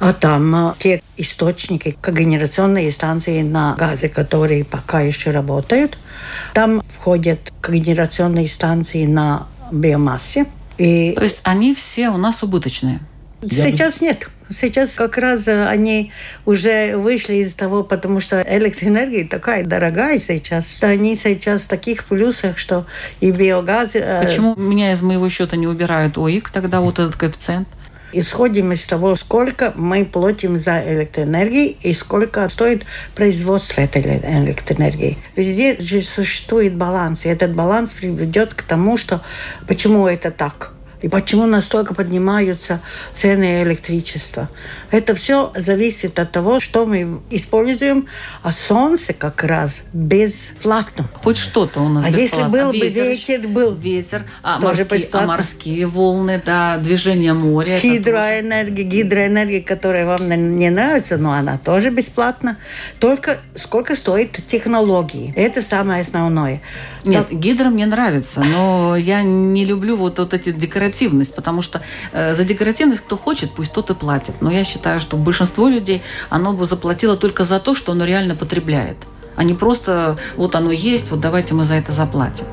А 0.00 0.12
там 0.12 0.54
а, 0.54 0.76
те 0.78 1.02
источники, 1.16 1.96
когенерационные 2.00 2.90
станции 2.92 3.42
на 3.42 3.74
газе, 3.76 4.08
которые 4.08 4.64
пока 4.64 5.00
еще 5.00 5.30
работают, 5.32 5.98
там 6.54 6.82
входят 6.92 7.52
когенерационные 7.60 8.48
станции 8.48 9.06
на 9.06 9.48
биомассе. 9.72 10.46
И 10.78 11.12
То 11.16 11.24
есть 11.24 11.40
они 11.42 11.74
все 11.74 12.10
у 12.10 12.16
нас 12.16 12.42
убыточные. 12.42 13.00
сейчас 13.42 14.00
нет. 14.00 14.28
Сейчас 14.50 14.92
как 14.92 15.18
раз 15.18 15.46
э, 15.46 15.66
они 15.66 16.10
уже 16.46 16.96
вышли 16.96 17.34
из 17.34 17.54
того, 17.54 17.82
потому 17.82 18.20
что 18.20 18.40
электроэнергия 18.40 19.28
такая 19.28 19.62
дорогая 19.62 20.18
сейчас, 20.18 20.70
что 20.70 20.86
они 20.86 21.16
сейчас 21.16 21.62
в 21.62 21.68
таких 21.68 22.04
плюсах, 22.06 22.56
что 22.56 22.86
и 23.20 23.30
биогаз... 23.30 23.94
э, 23.94 24.22
Почему 24.24 24.56
меня 24.56 24.92
из 24.92 25.02
моего 25.02 25.28
счета 25.28 25.56
не 25.56 25.66
убирают 25.66 26.16
ОИК 26.16 26.48
тогда 26.50 26.80
вот 26.80 26.98
этот 26.98 27.16
коэффициент? 27.16 27.68
Исходим 28.12 28.72
из 28.72 28.86
того, 28.86 29.16
сколько 29.16 29.72
мы 29.76 30.04
платим 30.04 30.56
за 30.56 30.80
электроэнергию 30.80 31.74
и 31.82 31.92
сколько 31.92 32.48
стоит 32.48 32.84
производство 33.14 33.80
этой 33.80 34.02
электроэнергии. 34.02 35.18
Везде 35.36 35.76
же 35.78 36.02
существует 36.02 36.74
баланс, 36.74 37.26
и 37.26 37.28
этот 37.28 37.54
баланс 37.54 37.92
приведет 37.92 38.54
к 38.54 38.62
тому, 38.62 38.96
что 38.96 39.22
почему 39.66 40.06
это 40.06 40.30
так. 40.30 40.72
И 41.00 41.08
почему 41.08 41.46
настолько 41.46 41.94
поднимаются 41.94 42.80
цены 43.12 43.62
электричества? 43.62 44.48
Это 44.90 45.14
все 45.14 45.52
зависит 45.54 46.18
от 46.18 46.32
того, 46.32 46.60
что 46.60 46.86
мы 46.86 47.20
используем, 47.30 48.06
а 48.42 48.52
солнце 48.52 49.12
как 49.12 49.44
раз 49.44 49.80
бесплатно. 49.92 51.08
Хоть 51.22 51.38
что-то 51.38 51.80
у 51.80 51.88
нас 51.88 52.04
А 52.04 52.08
если 52.08 52.22
бесплатно. 52.22 52.48
был 52.48 52.70
бы 52.72 52.88
ветер, 52.88 53.48
был 53.48 53.74
ветер, 53.74 54.24
а, 54.42 54.60
тоже 54.60 54.86
морские, 54.90 55.08
а 55.12 55.26
морские 55.26 55.86
волны, 55.86 56.42
да, 56.44 56.78
движение 56.78 57.32
моря. 57.32 57.78
Гидроэнергия, 57.80 58.84
гидроэнергия, 58.84 59.62
которая 59.62 60.04
вам 60.06 60.28
не 60.58 60.70
нравится, 60.70 61.16
но 61.16 61.32
она 61.32 61.58
тоже 61.58 61.90
бесплатна. 61.90 62.58
Только 62.98 63.38
сколько 63.54 63.94
стоит 63.94 64.38
технологии. 64.46 65.32
Это 65.36 65.62
самое 65.62 66.00
основное. 66.00 66.60
Нет, 67.04 67.28
гидро 67.30 67.70
мне 67.70 67.86
нравится, 67.86 68.40
но 68.40 68.96
я 68.96 69.22
не 69.22 69.64
люблю 69.64 69.96
вот, 69.96 70.18
вот 70.18 70.34
эти 70.34 70.50
декоративность, 70.88 71.34
потому 71.34 71.62
что 71.62 71.80
э, 72.12 72.34
за 72.34 72.44
декоративность 72.44 73.02
кто 73.02 73.16
хочет, 73.16 73.50
пусть 73.50 73.72
тот 73.72 73.90
и 73.90 73.94
платит. 73.94 74.34
Но 74.40 74.50
я 74.50 74.64
считаю, 74.64 75.00
что 75.00 75.16
большинство 75.16 75.68
людей, 75.68 76.02
оно 76.30 76.52
бы 76.52 76.66
заплатило 76.66 77.16
только 77.16 77.44
за 77.44 77.60
то, 77.60 77.74
что 77.74 77.92
оно 77.92 78.04
реально 78.04 78.34
потребляет, 78.34 78.96
а 79.36 79.44
не 79.44 79.54
просто 79.54 80.18
вот 80.36 80.54
оно 80.54 80.72
есть, 80.72 81.10
вот 81.10 81.20
давайте 81.20 81.54
мы 81.54 81.64
за 81.64 81.74
это 81.74 81.92
заплатим. 81.92 82.46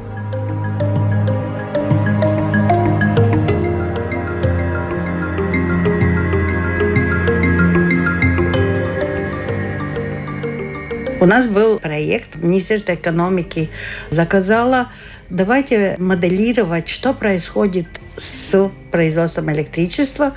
У 11.22 11.28
нас 11.28 11.48
был 11.48 11.80
проект, 11.80 12.36
Министерство 12.36 12.94
экономики 12.94 13.70
заказало, 14.12 14.90
давайте 15.30 15.96
моделировать, 15.98 16.88
что 16.88 17.14
происходит 17.14 17.88
с 18.18 18.72
производством 18.92 19.52
электричества, 19.52 20.34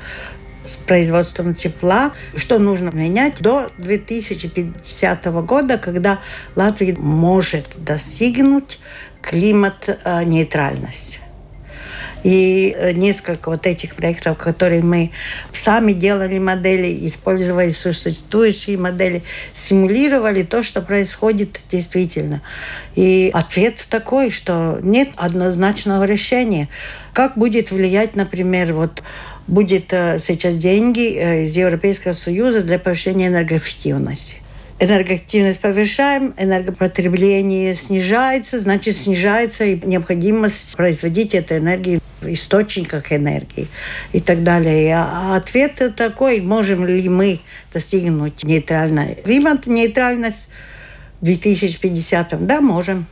с 0.64 0.76
производством 0.76 1.54
тепла, 1.54 2.12
что 2.36 2.58
нужно 2.58 2.90
менять 2.90 3.40
до 3.40 3.70
2050 3.78 5.24
года, 5.44 5.78
когда 5.78 6.18
Латвия 6.56 6.94
может 6.94 7.68
достигнуть 7.76 8.78
климат-нейтральности. 9.22 11.20
И 12.24 12.74
э, 12.76 12.92
несколько 12.92 13.50
вот 13.50 13.66
этих 13.66 13.94
проектов, 13.94 14.38
которые 14.38 14.82
мы 14.82 15.10
сами 15.52 15.92
делали 15.92 16.38
модели, 16.38 17.06
использовали 17.06 17.70
существующие 17.70 18.76
модели, 18.76 19.22
симулировали 19.54 20.42
то, 20.42 20.62
что 20.62 20.82
происходит 20.82 21.60
действительно. 21.70 22.42
И 22.94 23.30
ответ 23.32 23.86
такой, 23.88 24.30
что 24.30 24.78
нет 24.82 25.10
однозначного 25.16 26.04
решения. 26.04 26.68
Как 27.12 27.36
будет 27.36 27.70
влиять, 27.70 28.16
например, 28.16 28.72
вот 28.72 29.02
будет 29.46 29.92
э, 29.92 30.18
сейчас 30.18 30.56
деньги 30.56 31.16
э, 31.16 31.44
из 31.44 31.56
Европейского 31.56 32.12
Союза 32.12 32.62
для 32.62 32.78
повышения 32.78 33.28
энергоэффективности 33.28 34.42
энергоактивность 34.80 35.60
повышаем, 35.60 36.34
энергопотребление 36.38 37.74
снижается, 37.74 38.60
значит, 38.60 38.96
снижается 38.96 39.64
и 39.64 39.86
необходимость 39.86 40.76
производить 40.76 41.34
эту 41.34 41.56
энергию 41.56 42.00
в 42.20 42.28
источниках 42.28 43.12
энергии 43.12 43.68
и 44.12 44.20
так 44.20 44.42
далее. 44.42 44.96
А 44.96 45.36
ответ 45.36 45.94
такой, 45.96 46.40
можем 46.40 46.86
ли 46.86 47.08
мы 47.08 47.40
достигнуть 47.72 48.44
нейтральной 48.44 49.16
климат, 49.16 49.66
нейтральность 49.66 50.52
в 51.20 51.24
2050? 51.24 52.46
Да, 52.46 52.60
можем. 52.60 53.06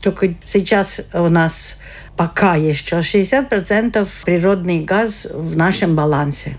Только 0.00 0.34
сейчас 0.44 1.00
у 1.12 1.28
нас 1.28 1.78
пока 2.16 2.54
еще 2.54 2.98
60% 2.98 4.08
природный 4.24 4.84
газ 4.84 5.26
в 5.32 5.56
нашем 5.56 5.94
балансе 5.94 6.56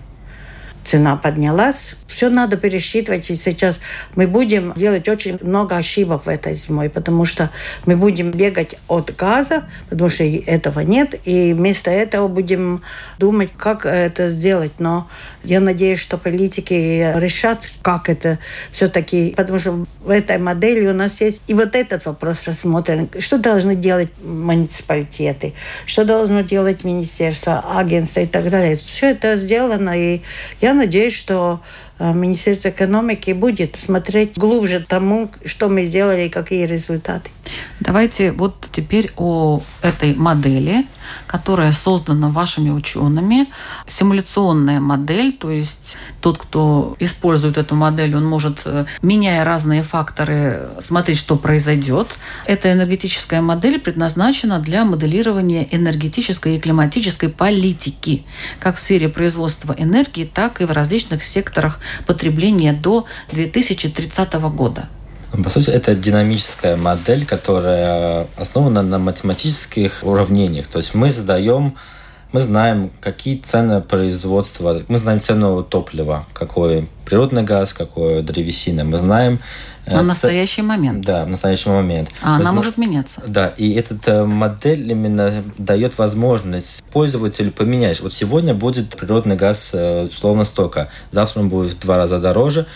цена 0.84 1.16
поднялась. 1.16 1.96
Все 2.12 2.28
надо 2.28 2.56
пересчитывать. 2.56 3.30
И 3.30 3.34
сейчас 3.34 3.80
мы 4.14 4.26
будем 4.26 4.72
делать 4.76 5.08
очень 5.08 5.38
много 5.40 5.76
ошибок 5.76 6.26
в 6.26 6.28
этой 6.28 6.54
зимой, 6.54 6.90
потому 6.90 7.24
что 7.24 7.50
мы 7.86 7.96
будем 7.96 8.30
бегать 8.30 8.76
от 8.88 9.14
газа, 9.16 9.64
потому 9.88 10.10
что 10.10 10.24
этого 10.24 10.80
нет, 10.80 11.14
и 11.24 11.54
вместо 11.54 11.90
этого 11.90 12.28
будем 12.28 12.82
думать, 13.18 13.50
как 13.56 13.86
это 13.86 14.28
сделать. 14.28 14.72
Но 14.78 15.08
я 15.44 15.60
надеюсь, 15.60 16.00
что 16.00 16.18
политики 16.18 17.12
решат, 17.16 17.60
как 17.82 18.08
это 18.08 18.38
все-таки, 18.70 19.34
потому 19.36 19.58
что 19.58 19.86
в 20.04 20.10
этой 20.10 20.38
модели 20.38 20.86
у 20.86 20.92
нас 20.92 21.20
есть 21.20 21.42
и 21.46 21.54
вот 21.54 21.74
этот 21.74 22.06
вопрос 22.06 22.46
рассмотрен. 22.46 23.08
Что 23.18 23.38
должны 23.38 23.74
делать 23.74 24.10
муниципалитеты, 24.22 25.54
что 25.86 26.04
должно 26.04 26.42
делать 26.42 26.84
министерство, 26.84 27.64
агентство 27.76 28.20
и 28.20 28.26
так 28.26 28.50
далее. 28.50 28.76
Все 28.76 29.10
это 29.10 29.36
сделано, 29.36 29.98
и 29.98 30.20
я 30.60 30.74
надеюсь, 30.74 31.14
что 31.14 31.60
Министерство 32.14 32.70
экономики 32.70 33.30
будет 33.30 33.76
смотреть 33.76 34.36
глубже 34.36 34.80
тому, 34.80 35.30
что 35.44 35.68
мы 35.68 35.84
сделали 35.84 36.22
и 36.22 36.28
какие 36.28 36.66
результаты. 36.66 37.30
Давайте 37.80 38.32
вот 38.32 38.66
теперь 38.72 39.10
о 39.16 39.62
этой 39.82 40.14
модели, 40.14 40.84
которая 41.26 41.72
создана 41.72 42.28
вашими 42.28 42.70
учеными. 42.70 43.48
Симуляционная 43.86 44.80
модель, 44.80 45.32
то 45.32 45.50
есть 45.50 45.96
тот, 46.20 46.38
кто 46.38 46.96
использует 47.00 47.58
эту 47.58 47.74
модель, 47.74 48.14
он 48.16 48.24
может, 48.24 48.60
э, 48.64 48.86
меняя 49.02 49.44
разные 49.44 49.82
факторы, 49.82 50.68
смотреть, 50.80 51.18
что 51.18 51.36
произойдет. 51.36 52.08
Эта 52.46 52.72
энергетическая 52.72 53.40
модель 53.40 53.80
предназначена 53.80 54.58
для 54.58 54.84
моделирования 54.84 55.68
энергетической 55.70 56.56
и 56.56 56.60
климатической 56.60 57.28
политики, 57.28 58.24
как 58.60 58.76
в 58.76 58.80
сфере 58.80 59.08
производства 59.08 59.74
энергии, 59.76 60.24
так 60.24 60.60
и 60.60 60.64
в 60.64 60.70
различных 60.70 61.22
секторах 61.22 61.80
потребления 62.06 62.72
до 62.72 63.06
2030 63.32 64.34
года. 64.54 64.88
По 65.44 65.50
сути, 65.50 65.70
это 65.70 65.94
динамическая 65.94 66.76
модель, 66.76 67.24
которая 67.24 68.26
основана 68.36 68.82
на 68.82 68.98
математических 68.98 70.00
уравнениях. 70.02 70.66
То 70.66 70.78
есть 70.78 70.94
мы 70.94 71.10
задаем, 71.10 71.76
мы 72.32 72.40
знаем, 72.40 72.90
какие 73.00 73.38
цены 73.38 73.80
производства, 73.80 74.80
мы 74.88 74.98
знаем 74.98 75.20
цену 75.20 75.62
топлива, 75.62 76.26
какой 76.34 76.88
природный 77.06 77.42
газ, 77.44 77.72
какой 77.72 78.22
древесина. 78.22 78.84
Мы 78.84 78.98
знаем... 78.98 79.38
э, 79.86 79.92
На 79.92 79.98
ц- 79.98 80.04
настоящий 80.04 80.62
момент. 80.62 81.04
Да, 81.04 81.24
в 81.24 81.28
настоящий 81.28 81.70
момент. 81.70 82.10
А 82.20 82.30
Мы 82.30 82.34
она 82.36 82.44
зна- 82.44 82.52
может 82.52 82.76
меняться. 82.78 83.22
Да, 83.26 83.48
и 83.56 83.72
эта 83.72 84.24
модель 84.26 84.90
именно 84.90 85.42
дает 85.58 85.96
возможность 85.98 86.82
пользователю 86.92 87.52
поменять. 87.52 88.00
Вот 88.00 88.12
сегодня 88.12 88.54
будет 88.54 88.96
природный 88.96 89.36
газ 89.36 89.70
э, 89.72 90.06
условно 90.10 90.44
столько, 90.44 90.88
завтра 91.10 91.40
он 91.40 91.48
будет 91.48 91.72
в 91.72 91.78
два 91.80 91.96
раза 91.96 92.18
дороже. 92.18 92.66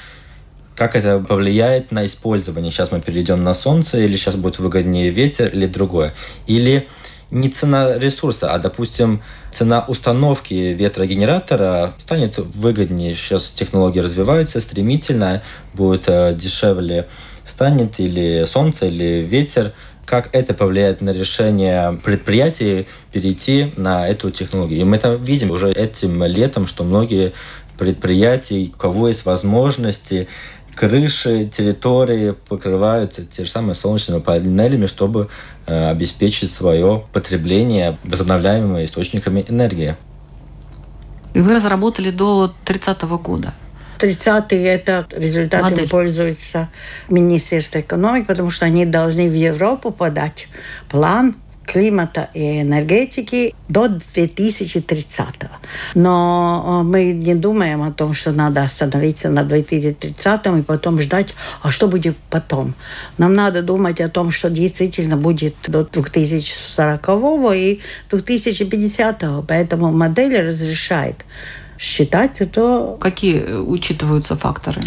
Как 0.76 0.94
это 0.94 1.18
повлияет 1.18 1.90
на 1.90 2.04
использование? 2.04 2.70
Сейчас 2.70 2.92
мы 2.92 3.00
перейдем 3.00 3.42
на 3.42 3.54
солнце, 3.54 3.98
или 3.98 4.16
сейчас 4.16 4.36
будет 4.36 4.58
выгоднее 4.58 5.10
ветер, 5.10 5.48
или 5.48 5.66
другое. 5.66 6.12
Или 6.46 6.86
не 7.30 7.48
цена 7.48 7.98
ресурса, 7.98 8.52
а, 8.52 8.58
допустим, 8.58 9.22
цена 9.50 9.84
установки 9.88 10.52
ветрогенератора 10.54 11.94
станет 11.98 12.38
выгоднее. 12.38 13.14
Сейчас 13.14 13.48
технологии 13.48 14.00
развиваются 14.00 14.60
стремительно, 14.60 15.42
будет 15.72 16.04
э, 16.08 16.34
дешевле 16.34 17.08
станет 17.46 17.98
или 17.98 18.44
солнце, 18.44 18.86
или 18.86 19.26
ветер 19.28 19.72
как 20.04 20.28
это 20.32 20.54
повлияет 20.54 21.00
на 21.00 21.10
решение 21.10 21.98
предприятий 22.04 22.86
перейти 23.10 23.72
на 23.76 24.06
эту 24.08 24.30
технологию. 24.30 24.80
И 24.80 24.84
мы 24.84 24.96
это 24.96 25.14
видим 25.14 25.50
уже 25.50 25.72
этим 25.72 26.22
летом, 26.22 26.68
что 26.68 26.84
многие 26.84 27.32
предприятия, 27.76 28.70
у 28.72 28.76
кого 28.76 29.08
есть 29.08 29.24
возможности, 29.26 30.28
крыши, 30.76 31.46
территории 31.46 32.32
покрывают 32.48 33.18
те 33.34 33.44
же 33.44 33.50
самые 33.50 33.74
солнечными 33.74 34.20
панелями, 34.20 34.86
чтобы 34.86 35.28
э, 35.66 35.90
обеспечить 35.90 36.50
свое 36.50 37.04
потребление 37.12 37.98
возобновляемыми 38.04 38.84
источниками 38.84 39.44
энергии. 39.48 39.96
И 41.34 41.40
вы 41.40 41.54
разработали 41.54 42.10
до 42.10 42.54
30 42.64 43.02
года. 43.02 43.54
30-е 43.98 44.66
это 44.66 45.06
результатами 45.10 45.70
Модель. 45.70 45.88
пользуется 45.88 46.68
Министерство 47.08 47.80
экономики, 47.80 48.26
потому 48.26 48.50
что 48.50 48.66
они 48.66 48.84
должны 48.84 49.28
в 49.30 49.34
Европу 49.34 49.90
подать 49.90 50.48
план 50.90 51.34
климата 51.66 52.28
и 52.34 52.62
энергетики 52.62 53.54
до 53.68 53.88
2030. 53.88 55.26
Но 55.94 56.64
э, 56.64 56.82
мы 56.84 57.12
не 57.12 57.34
думаем 57.34 57.82
о 57.82 57.90
том, 57.90 58.14
что 58.14 58.32
надо 58.32 58.62
остановиться 58.62 59.28
на 59.28 59.44
2030 59.44 60.46
и 60.58 60.62
потом 60.62 61.00
ждать, 61.00 61.34
а 61.62 61.70
что 61.70 61.88
будет 61.88 62.16
потом. 62.30 62.74
Нам 63.18 63.34
надо 63.34 63.62
думать 63.62 64.00
о 64.00 64.08
том, 64.08 64.30
что 64.30 64.50
действительно 64.50 65.16
будет 65.16 65.54
до 65.66 65.84
2040 65.84 67.08
и 67.54 67.80
2050. 68.10 69.24
Поэтому 69.46 69.92
модель 69.92 70.48
разрешает 70.48 71.24
считать 71.78 72.40
это. 72.40 72.96
Какие 73.00 73.40
э, 73.40 73.58
учитываются 73.58 74.36
факторы? 74.36 74.82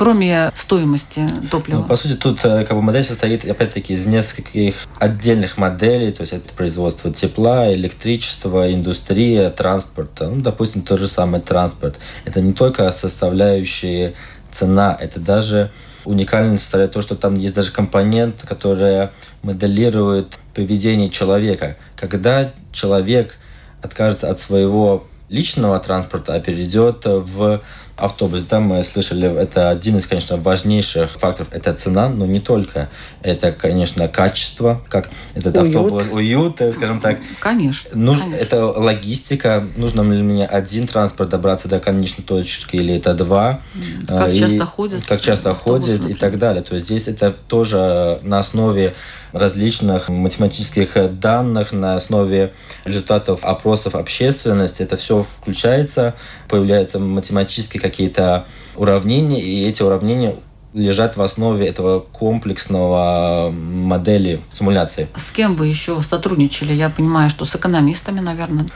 Кроме 0.00 0.50
стоимости 0.54 1.28
топлива? 1.50 1.80
Ну, 1.80 1.84
по 1.84 1.94
сути, 1.94 2.14
тут 2.14 2.42
э, 2.42 2.64
как 2.64 2.74
бы 2.74 2.80
модель 2.80 3.04
состоит, 3.04 3.44
опять-таки, 3.44 3.92
из 3.92 4.06
нескольких 4.06 4.86
отдельных 4.98 5.58
моделей, 5.58 6.10
то 6.10 6.22
есть 6.22 6.32
это 6.32 6.54
производство 6.54 7.12
тепла, 7.12 7.70
электричества, 7.74 8.72
индустрия, 8.72 9.50
транспорта. 9.50 10.30
Ну, 10.30 10.40
допустим, 10.40 10.80
тот 10.80 11.00
же 11.00 11.06
самый 11.06 11.42
транспорт. 11.42 11.96
Это 12.24 12.40
не 12.40 12.54
только 12.54 12.90
составляющие 12.92 14.14
цена, 14.50 14.96
это 14.98 15.20
даже 15.20 15.70
уникально 16.06 16.56
составляет 16.56 16.92
то, 16.92 17.02
что 17.02 17.14
там 17.14 17.34
есть 17.34 17.54
даже 17.54 17.70
компонент, 17.70 18.42
который 18.48 19.10
моделирует 19.42 20.38
поведение 20.54 21.10
человека. 21.10 21.76
Когда 21.96 22.52
человек 22.72 23.36
откажется 23.82 24.30
от 24.30 24.40
своего 24.40 25.06
личного 25.28 25.78
транспорта, 25.78 26.34
а 26.34 26.40
перейдет 26.40 27.02
в 27.04 27.60
автобус. 28.00 28.42
Да, 28.42 28.60
мы 28.60 28.82
слышали, 28.82 29.30
это 29.40 29.70
один 29.70 29.98
из, 29.98 30.06
конечно, 30.06 30.36
важнейших 30.36 31.12
факторов. 31.12 31.48
Это 31.52 31.74
цена, 31.74 32.08
но 32.08 32.26
не 32.26 32.40
только. 32.40 32.88
Это, 33.22 33.52
конечно, 33.52 34.08
качество, 34.08 34.80
как 34.88 35.10
этот 35.34 35.56
уют. 35.56 35.66
автобус, 35.66 36.04
уют, 36.10 36.60
э, 36.60 36.72
скажем 36.72 37.00
так. 37.00 37.18
Конечно, 37.38 37.90
Нуж, 37.94 38.20
конечно. 38.20 38.36
Это 38.36 38.66
логистика. 38.66 39.66
Нужно 39.76 40.02
ли 40.02 40.22
мне 40.22 40.46
один 40.46 40.86
транспорт 40.86 41.30
добраться 41.30 41.68
до 41.68 41.80
конечной 41.80 42.24
точки 42.24 42.76
или 42.76 42.96
это 42.96 43.14
два? 43.14 43.60
Как 44.08 44.32
и, 44.32 44.38
часто 44.38 44.64
ходят. 44.64 45.04
Как 45.06 45.20
часто 45.20 45.54
ходят 45.54 46.08
и 46.08 46.14
так 46.14 46.38
далее. 46.38 46.62
То 46.62 46.74
есть 46.74 46.86
здесь 46.86 47.08
это 47.08 47.34
тоже 47.48 48.18
на 48.22 48.38
основе 48.38 48.94
различных 49.32 50.08
математических 50.08 51.18
данных 51.18 51.72
на 51.72 51.96
основе 51.96 52.52
результатов 52.84 53.44
опросов 53.44 53.94
общественности. 53.94 54.82
Это 54.82 54.96
все 54.96 55.24
включается, 55.40 56.14
появляются 56.48 56.98
математические 56.98 57.80
какие-то 57.80 58.46
уравнения, 58.76 59.40
и 59.40 59.66
эти 59.66 59.82
уравнения 59.82 60.36
лежат 60.72 61.16
в 61.16 61.22
основе 61.22 61.66
этого 61.66 62.00
комплексного 62.00 63.50
модели 63.50 64.40
симуляции. 64.56 65.08
С 65.16 65.30
кем 65.30 65.56
вы 65.56 65.66
еще 65.66 66.00
сотрудничали? 66.02 66.72
Я 66.72 66.90
понимаю, 66.90 67.30
что 67.30 67.44
с 67.44 67.56
экономистами, 67.56 68.20
наверное. 68.20 68.66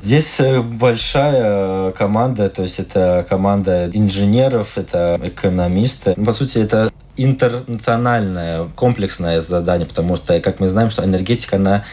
Здесь 0.00 0.38
э, 0.38 0.60
большая 0.60 1.90
команда, 1.92 2.48
то 2.48 2.62
есть 2.62 2.78
это 2.78 3.26
команда 3.28 3.90
инженеров, 3.92 4.78
это 4.78 5.18
экономисты. 5.22 6.14
По 6.14 6.32
сути, 6.32 6.58
это 6.58 6.92
интернациональное, 7.18 8.68
комплексное 8.74 9.40
задание, 9.40 9.86
потому 9.86 10.16
что, 10.16 10.40
как 10.40 10.60
мы 10.60 10.68
знаем, 10.68 10.90
что 10.90 11.04
энергетика, 11.04 11.56
она 11.56 11.84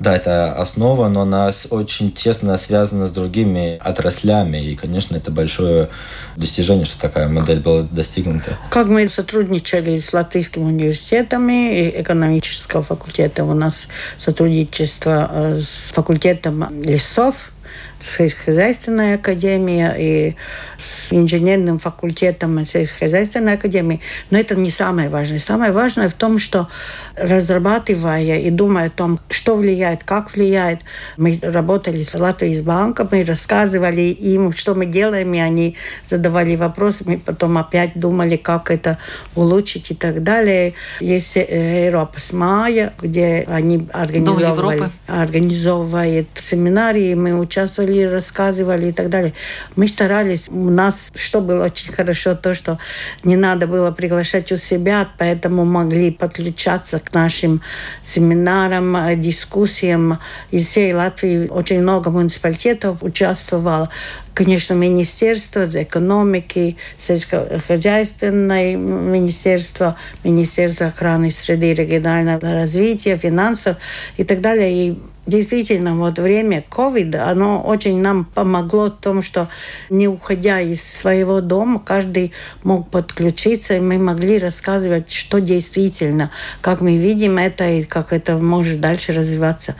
да, 0.00 0.16
это 0.16 0.52
основа, 0.54 1.08
но 1.08 1.22
она 1.22 1.50
очень 1.68 2.10
тесно 2.10 2.56
связана 2.56 3.06
с 3.06 3.12
другими 3.12 3.76
отраслями. 3.80 4.56
И, 4.56 4.74
конечно, 4.74 5.14
это 5.14 5.30
большое 5.30 5.88
достижение, 6.36 6.86
что 6.86 6.98
такая 6.98 7.28
модель 7.28 7.60
была 7.60 7.82
достигнута. 7.82 8.58
Как 8.70 8.88
мы 8.88 9.06
сотрудничали 9.10 9.98
с 9.98 10.14
Латвийским 10.14 10.62
университетом 10.62 11.50
и 11.50 12.00
экономического 12.00 12.82
факультета. 12.82 13.44
У 13.44 13.52
нас 13.52 13.88
сотрудничество 14.16 15.30
э, 15.30 15.60
с 15.60 15.92
факультетом 15.92 16.82
лесов, 16.82 17.52
сельскохозяйственной 18.00 19.14
академии 19.14 19.92
и 19.98 20.36
с 20.78 21.12
инженерным 21.12 21.78
факультетом 21.78 22.64
сельскохозяйственной 22.64 23.54
академии. 23.54 24.00
Но 24.30 24.38
это 24.38 24.54
не 24.54 24.70
самое 24.70 25.08
важное. 25.08 25.38
Самое 25.38 25.72
важное 25.72 26.08
в 26.08 26.14
том, 26.14 26.38
что 26.38 26.68
разрабатывая 27.16 28.38
и 28.38 28.50
думая 28.50 28.86
о 28.86 28.90
том, 28.90 29.20
что 29.28 29.56
влияет, 29.56 30.04
как 30.04 30.34
влияет, 30.34 30.80
мы 31.16 31.38
работали 31.42 32.02
с 32.02 32.14
Латвией 32.14 32.54
с 32.54 32.62
банком, 32.62 33.08
мы 33.10 33.24
рассказывали 33.24 34.02
им, 34.02 34.52
что 34.54 34.74
мы 34.74 34.86
делаем, 34.86 35.32
и 35.34 35.38
они 35.38 35.76
задавали 36.04 36.56
вопросы, 36.56 37.04
мы 37.06 37.18
потом 37.18 37.58
опять 37.58 37.92
думали, 37.94 38.36
как 38.36 38.70
это 38.70 38.98
улучшить 39.34 39.90
и 39.90 39.94
так 39.94 40.22
далее. 40.22 40.74
Есть 41.00 41.36
э, 41.36 41.86
Европа 41.86 42.18
с 42.20 42.32
мая, 42.32 42.94
где 43.00 43.44
они 43.48 43.86
организовывали, 43.92 44.90
организовывают 45.06 46.28
семинарии, 46.34 47.14
мы 47.14 47.34
участвовали, 47.60 48.02
рассказывали 48.02 48.88
и 48.88 48.92
так 48.92 49.08
далее. 49.10 49.32
Мы 49.76 49.88
старались, 49.88 50.48
у 50.48 50.70
нас, 50.70 51.10
что 51.14 51.40
было 51.40 51.64
очень 51.64 51.92
хорошо, 51.92 52.34
то, 52.34 52.54
что 52.54 52.78
не 53.22 53.36
надо 53.36 53.66
было 53.66 53.90
приглашать 53.90 54.50
у 54.52 54.56
себя, 54.56 55.08
поэтому 55.18 55.64
могли 55.64 56.10
подключаться 56.10 56.98
к 56.98 57.12
нашим 57.12 57.60
семинарам, 58.02 59.20
дискуссиям. 59.20 60.18
Из 60.50 60.66
всей 60.66 60.94
Латвии 60.94 61.48
очень 61.48 61.80
много 61.80 62.10
муниципалитетов 62.10 63.02
участвовало. 63.02 63.90
Конечно, 64.32 64.74
Министерство 64.74 65.66
экономики, 65.66 66.76
сельскохозяйственное 66.96 68.76
министерство, 68.76 69.96
Министерство 70.24 70.86
охраны 70.86 71.30
среды 71.30 71.74
регионального 71.74 72.54
развития, 72.54 73.16
финансов 73.16 73.76
и 74.16 74.24
так 74.24 74.40
далее. 74.40 74.72
И 74.72 74.98
действительно, 75.30 75.96
вот 75.96 76.18
время 76.18 76.62
ковида, 76.68 77.30
оно 77.30 77.62
очень 77.62 78.02
нам 78.02 78.24
помогло 78.24 78.86
в 78.86 79.00
том, 79.00 79.22
что 79.22 79.48
не 79.88 80.08
уходя 80.08 80.60
из 80.60 80.82
своего 80.82 81.40
дома, 81.40 81.80
каждый 81.80 82.32
мог 82.62 82.90
подключиться, 82.90 83.76
и 83.76 83.80
мы 83.80 83.96
могли 83.96 84.38
рассказывать, 84.38 85.10
что 85.10 85.40
действительно, 85.40 86.30
как 86.60 86.82
мы 86.82 86.98
видим 86.98 87.38
это 87.38 87.68
и 87.68 87.84
как 87.84 88.12
это 88.12 88.36
может 88.36 88.80
дальше 88.80 89.12
развиваться. 89.12 89.76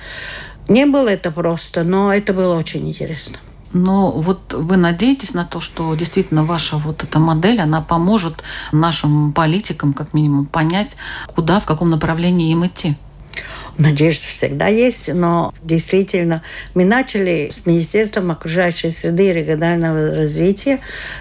Не 0.69 0.87
было 0.87 1.09
это 1.09 1.31
просто, 1.31 1.83
но 1.83 2.15
это 2.15 2.33
было 2.33 2.57
очень 2.57 2.89
интересно. 2.89 3.39
Но 3.73 4.11
вот 4.11 4.53
вы 4.53 4.77
надеетесь 4.77 5.35
на 5.35 5.45
то, 5.45 5.61
что 5.61 5.95
действительно 5.95 6.45
ваша 6.45 6.77
вот 6.77 7.05
эта 7.05 7.19
модель, 7.19 7.61
она 7.61 7.81
поможет 7.81 8.43
нашим 8.73 9.33
политикам, 9.33 9.93
как 9.93 10.13
минимум, 10.13 10.47
понять, 10.47 10.97
куда, 11.27 11.61
в 11.61 11.67
каком 11.67 11.91
направлении 11.91 12.51
им 12.51 12.67
идти? 12.67 12.97
Надежда 13.79 14.27
всегда 14.27 14.69
есть, 14.69 15.13
но 15.13 15.55
действительно 15.63 16.43
мы 16.75 16.85
начали 16.85 17.49
с 17.51 17.67
Министерством 17.67 18.31
окружающей 18.31 18.91
среды 18.91 19.29
и 19.29 19.33
регионального 19.33 20.15
развития. 20.15 20.81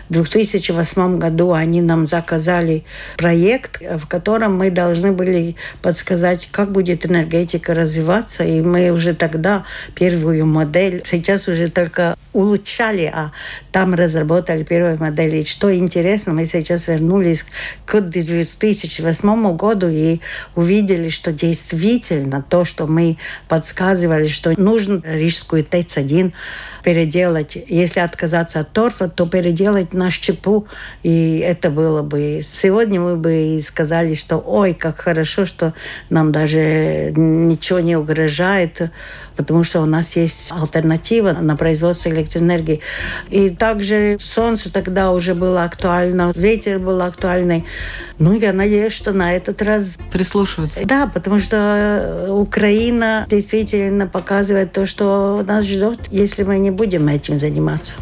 В 0.09 0.13
2008 0.13 1.19
году 1.19 1.53
они 1.53 1.81
нам 1.81 2.05
заказали 2.05 2.83
проект, 3.17 3.81
в 3.81 4.07
котором 4.07 4.57
мы 4.57 4.71
должны 4.71 5.12
были 5.12 5.55
подсказать, 5.81 6.49
как 6.51 6.71
будет 6.71 7.05
энергетика 7.05 7.73
развиваться. 7.73 8.43
И 8.43 8.62
мы 8.62 8.91
уже 8.91 9.13
тогда 9.13 9.63
первую 9.95 10.45
модель, 10.45 11.01
сейчас 11.05 11.47
уже 11.47 11.69
только 11.69 12.15
улучшали, 12.33 13.12
а 13.13 13.31
там 13.71 13.93
разработали 13.93 14.63
первую 14.63 14.97
модель. 14.99 15.35
И 15.35 15.45
что 15.45 15.75
интересно, 15.75 16.33
мы 16.33 16.45
сейчас 16.45 16.88
вернулись 16.88 17.45
к 17.85 18.01
2008 18.01 19.55
году 19.55 19.88
и 19.89 20.19
увидели, 20.55 21.09
что 21.09 21.31
действительно 21.31 22.38
то, 22.41 22.65
что 22.65 22.88
мы 22.88 23.17
подсказывали, 23.47 24.28
что 24.28 24.54
нужно 24.60 25.02
Рижскую 25.04 25.63
ТЭЦ-1 25.63 26.33
переделать. 26.83 27.58
Если 27.67 28.00
отказаться 28.00 28.62
от 28.62 28.71
торфа, 28.71 29.10
то 29.10 29.25
переделать 29.25 29.94
на 29.94 30.12
щепу, 30.12 30.67
и 31.04 31.40
это 31.40 31.69
было 31.69 32.02
бы... 32.02 32.42
Сегодня 32.44 33.02
мы 33.02 33.15
бы 33.15 33.60
сказали, 33.62 34.15
что 34.15 34.37
ой, 34.37 34.73
как 34.73 34.98
хорошо, 34.98 35.46
что 35.46 35.73
нам 36.10 36.31
даже 36.31 37.12
ничего 37.15 37.79
не 37.79 37.96
угрожает, 37.96 38.81
потому 39.40 39.63
что 39.63 39.79
у 39.79 39.85
нас 39.85 40.17
есть 40.17 40.52
альтернатива 40.52 41.31
на 41.31 41.56
производство 41.56 42.10
электроэнергии. 42.10 42.81
И 43.29 43.50
также 43.50 44.17
солнце 44.19 44.69
тогда 44.69 45.13
уже 45.13 45.33
было 45.33 45.63
актуально, 45.63 46.33
ветер 46.35 46.77
был 46.77 47.02
актуальный. 47.02 47.63
Ну, 48.17 48.37
я 48.37 48.52
надеюсь, 48.52 48.92
что 48.92 49.13
на 49.13 49.33
этот 49.33 49.62
раз... 49.62 49.98
Прислушиваются. 50.12 50.85
Да, 50.85 51.08
потому 51.08 51.40
что 51.40 52.27
Украина 52.31 53.25
действительно 53.29 54.08
показывает 54.08 54.73
то, 54.73 54.85
что 54.85 55.42
нас 55.48 55.63
ждет, 55.63 56.00
если 56.12 56.44
мы 56.44 56.60
не 56.60 56.71
будем 56.71 57.08
этим 57.08 57.40
заниматься. 57.40 57.94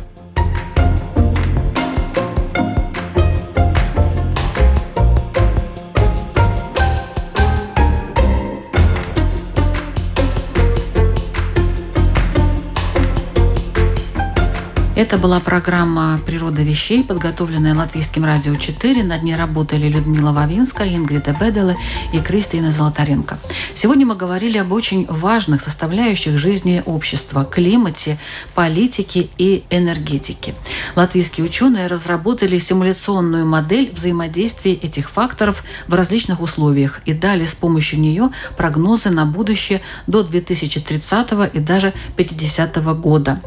Это 14.98 15.20
была 15.20 15.40
программа 15.40 16.20
«Природа 16.26 16.64
вещей», 16.64 17.04
подготовленная 17.04 17.76
Латвийским 17.76 18.26
радио 18.26 18.56
4. 18.56 19.04
Над 19.04 19.22
ней 19.22 19.36
работали 19.36 19.88
Людмила 19.88 20.32
Вавинская, 20.32 20.90
Ингрида 20.96 21.38
Беделе 21.40 21.78
и 22.14 22.20
Кристина 22.20 22.72
Золотаренко. 22.72 23.38
Сегодня 23.76 24.08
мы 24.08 24.16
говорили 24.16 24.58
об 24.58 24.72
очень 24.72 25.06
важных 25.06 25.62
составляющих 25.62 26.40
жизни 26.40 26.82
общества– 26.84 27.46
климате, 27.52 28.18
политике 28.56 29.28
и 29.38 29.64
энергетике. 29.70 30.56
Латвийские 30.96 31.46
ученые 31.46 31.86
разработали 31.86 32.58
симуляционную 32.58 33.46
модель 33.46 33.92
взаимодействия 33.94 34.74
этих 34.74 35.12
факторов 35.12 35.64
в 35.88 35.94
различных 35.94 36.42
условиях 36.42 37.02
и 37.06 37.14
дали 37.14 37.46
с 37.46 37.54
помощью 37.54 38.00
нее 38.00 38.32
прогнозы 38.58 39.12
на 39.12 39.28
будущее 39.28 39.82
до 40.08 40.24
2030 40.24 41.54
и 41.54 41.60
даже 41.60 41.94
50 42.16 42.78
года. 43.00 43.42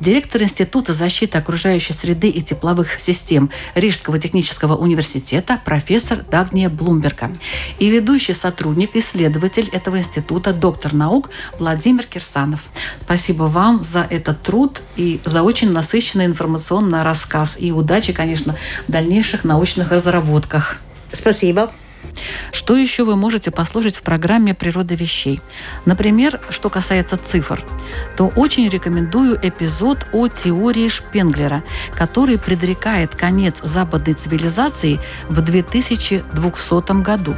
Директор 0.00 0.42
Института 0.42 0.95
защиты 0.96 1.38
окружающей 1.38 1.92
среды 1.92 2.28
и 2.28 2.42
тепловых 2.42 2.98
систем 2.98 3.50
Рижского 3.74 4.18
технического 4.18 4.76
университета 4.76 5.60
профессор 5.64 6.24
Дагния 6.30 6.68
Блумберга 6.68 7.30
и 7.78 7.88
ведущий 7.88 8.32
сотрудник, 8.32 8.96
исследователь 8.96 9.68
этого 9.72 9.98
института, 9.98 10.52
доктор 10.52 10.94
наук 10.94 11.30
Владимир 11.58 12.04
Кирсанов. 12.04 12.64
Спасибо 13.02 13.44
вам 13.44 13.84
за 13.84 14.06
этот 14.10 14.42
труд 14.42 14.82
и 14.96 15.20
за 15.24 15.42
очень 15.42 15.70
насыщенный 15.70 16.26
информационный 16.26 17.02
рассказ. 17.02 17.56
И 17.58 17.70
удачи, 17.70 18.12
конечно, 18.12 18.56
в 18.88 18.90
дальнейших 18.90 19.44
научных 19.44 19.92
разработках. 19.92 20.78
Спасибо. 21.12 21.70
Что 22.52 22.76
еще 22.76 23.04
вы 23.04 23.16
можете 23.16 23.50
послушать 23.50 23.96
в 23.96 24.02
программе 24.02 24.54
«Природа 24.54 24.94
вещей»? 24.94 25.40
Например, 25.84 26.40
что 26.50 26.68
касается 26.68 27.16
цифр, 27.16 27.64
то 28.16 28.28
очень 28.36 28.68
рекомендую 28.68 29.38
эпизод 29.42 30.06
о 30.12 30.28
теории 30.28 30.88
Шпенглера, 30.88 31.62
который 31.94 32.38
предрекает 32.38 33.14
конец 33.14 33.60
западной 33.62 34.14
цивилизации 34.14 35.00
в 35.28 35.40
2200 35.40 37.02
году. 37.02 37.34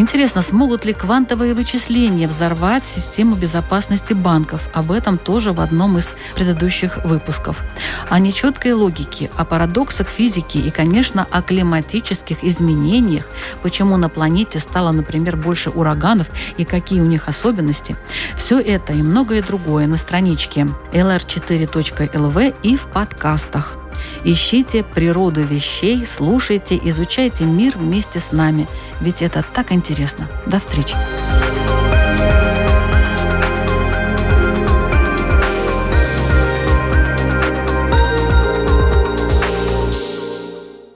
Интересно, 0.00 0.40
смогут 0.40 0.86
ли 0.86 0.94
квантовые 0.94 1.52
вычисления 1.52 2.26
взорвать 2.26 2.86
систему 2.86 3.36
безопасности 3.36 4.14
банков? 4.14 4.70
Об 4.72 4.92
этом 4.92 5.18
тоже 5.18 5.52
в 5.52 5.60
одном 5.60 5.98
из 5.98 6.14
предыдущих 6.34 7.04
выпусков. 7.04 7.62
О 8.08 8.18
нечеткой 8.18 8.72
логике, 8.72 9.30
о 9.36 9.44
парадоксах 9.44 10.08
физики 10.08 10.56
и, 10.56 10.70
конечно, 10.70 11.26
о 11.30 11.42
климатических 11.42 12.42
изменениях, 12.42 13.28
почему 13.60 13.98
на 13.98 14.08
планете 14.08 14.58
стало, 14.58 14.90
например, 14.92 15.36
больше 15.36 15.68
ураганов 15.68 16.30
и 16.56 16.64
какие 16.64 17.02
у 17.02 17.06
них 17.06 17.28
особенности. 17.28 17.94
Все 18.38 18.58
это 18.58 18.94
и 18.94 19.02
многое 19.02 19.42
другое 19.42 19.86
на 19.86 19.98
страничке 19.98 20.66
lr4.lv 20.94 22.54
и 22.62 22.76
в 22.78 22.86
подкастах. 22.86 23.76
Ищите 24.24 24.82
природу 24.82 25.42
вещей, 25.42 26.04
слушайте, 26.06 26.78
изучайте 26.82 27.44
мир 27.44 27.76
вместе 27.76 28.20
с 28.20 28.32
нами. 28.32 28.68
Ведь 29.00 29.22
это 29.22 29.44
так 29.54 29.72
интересно. 29.72 30.28
До 30.46 30.58
встречи! 30.58 30.96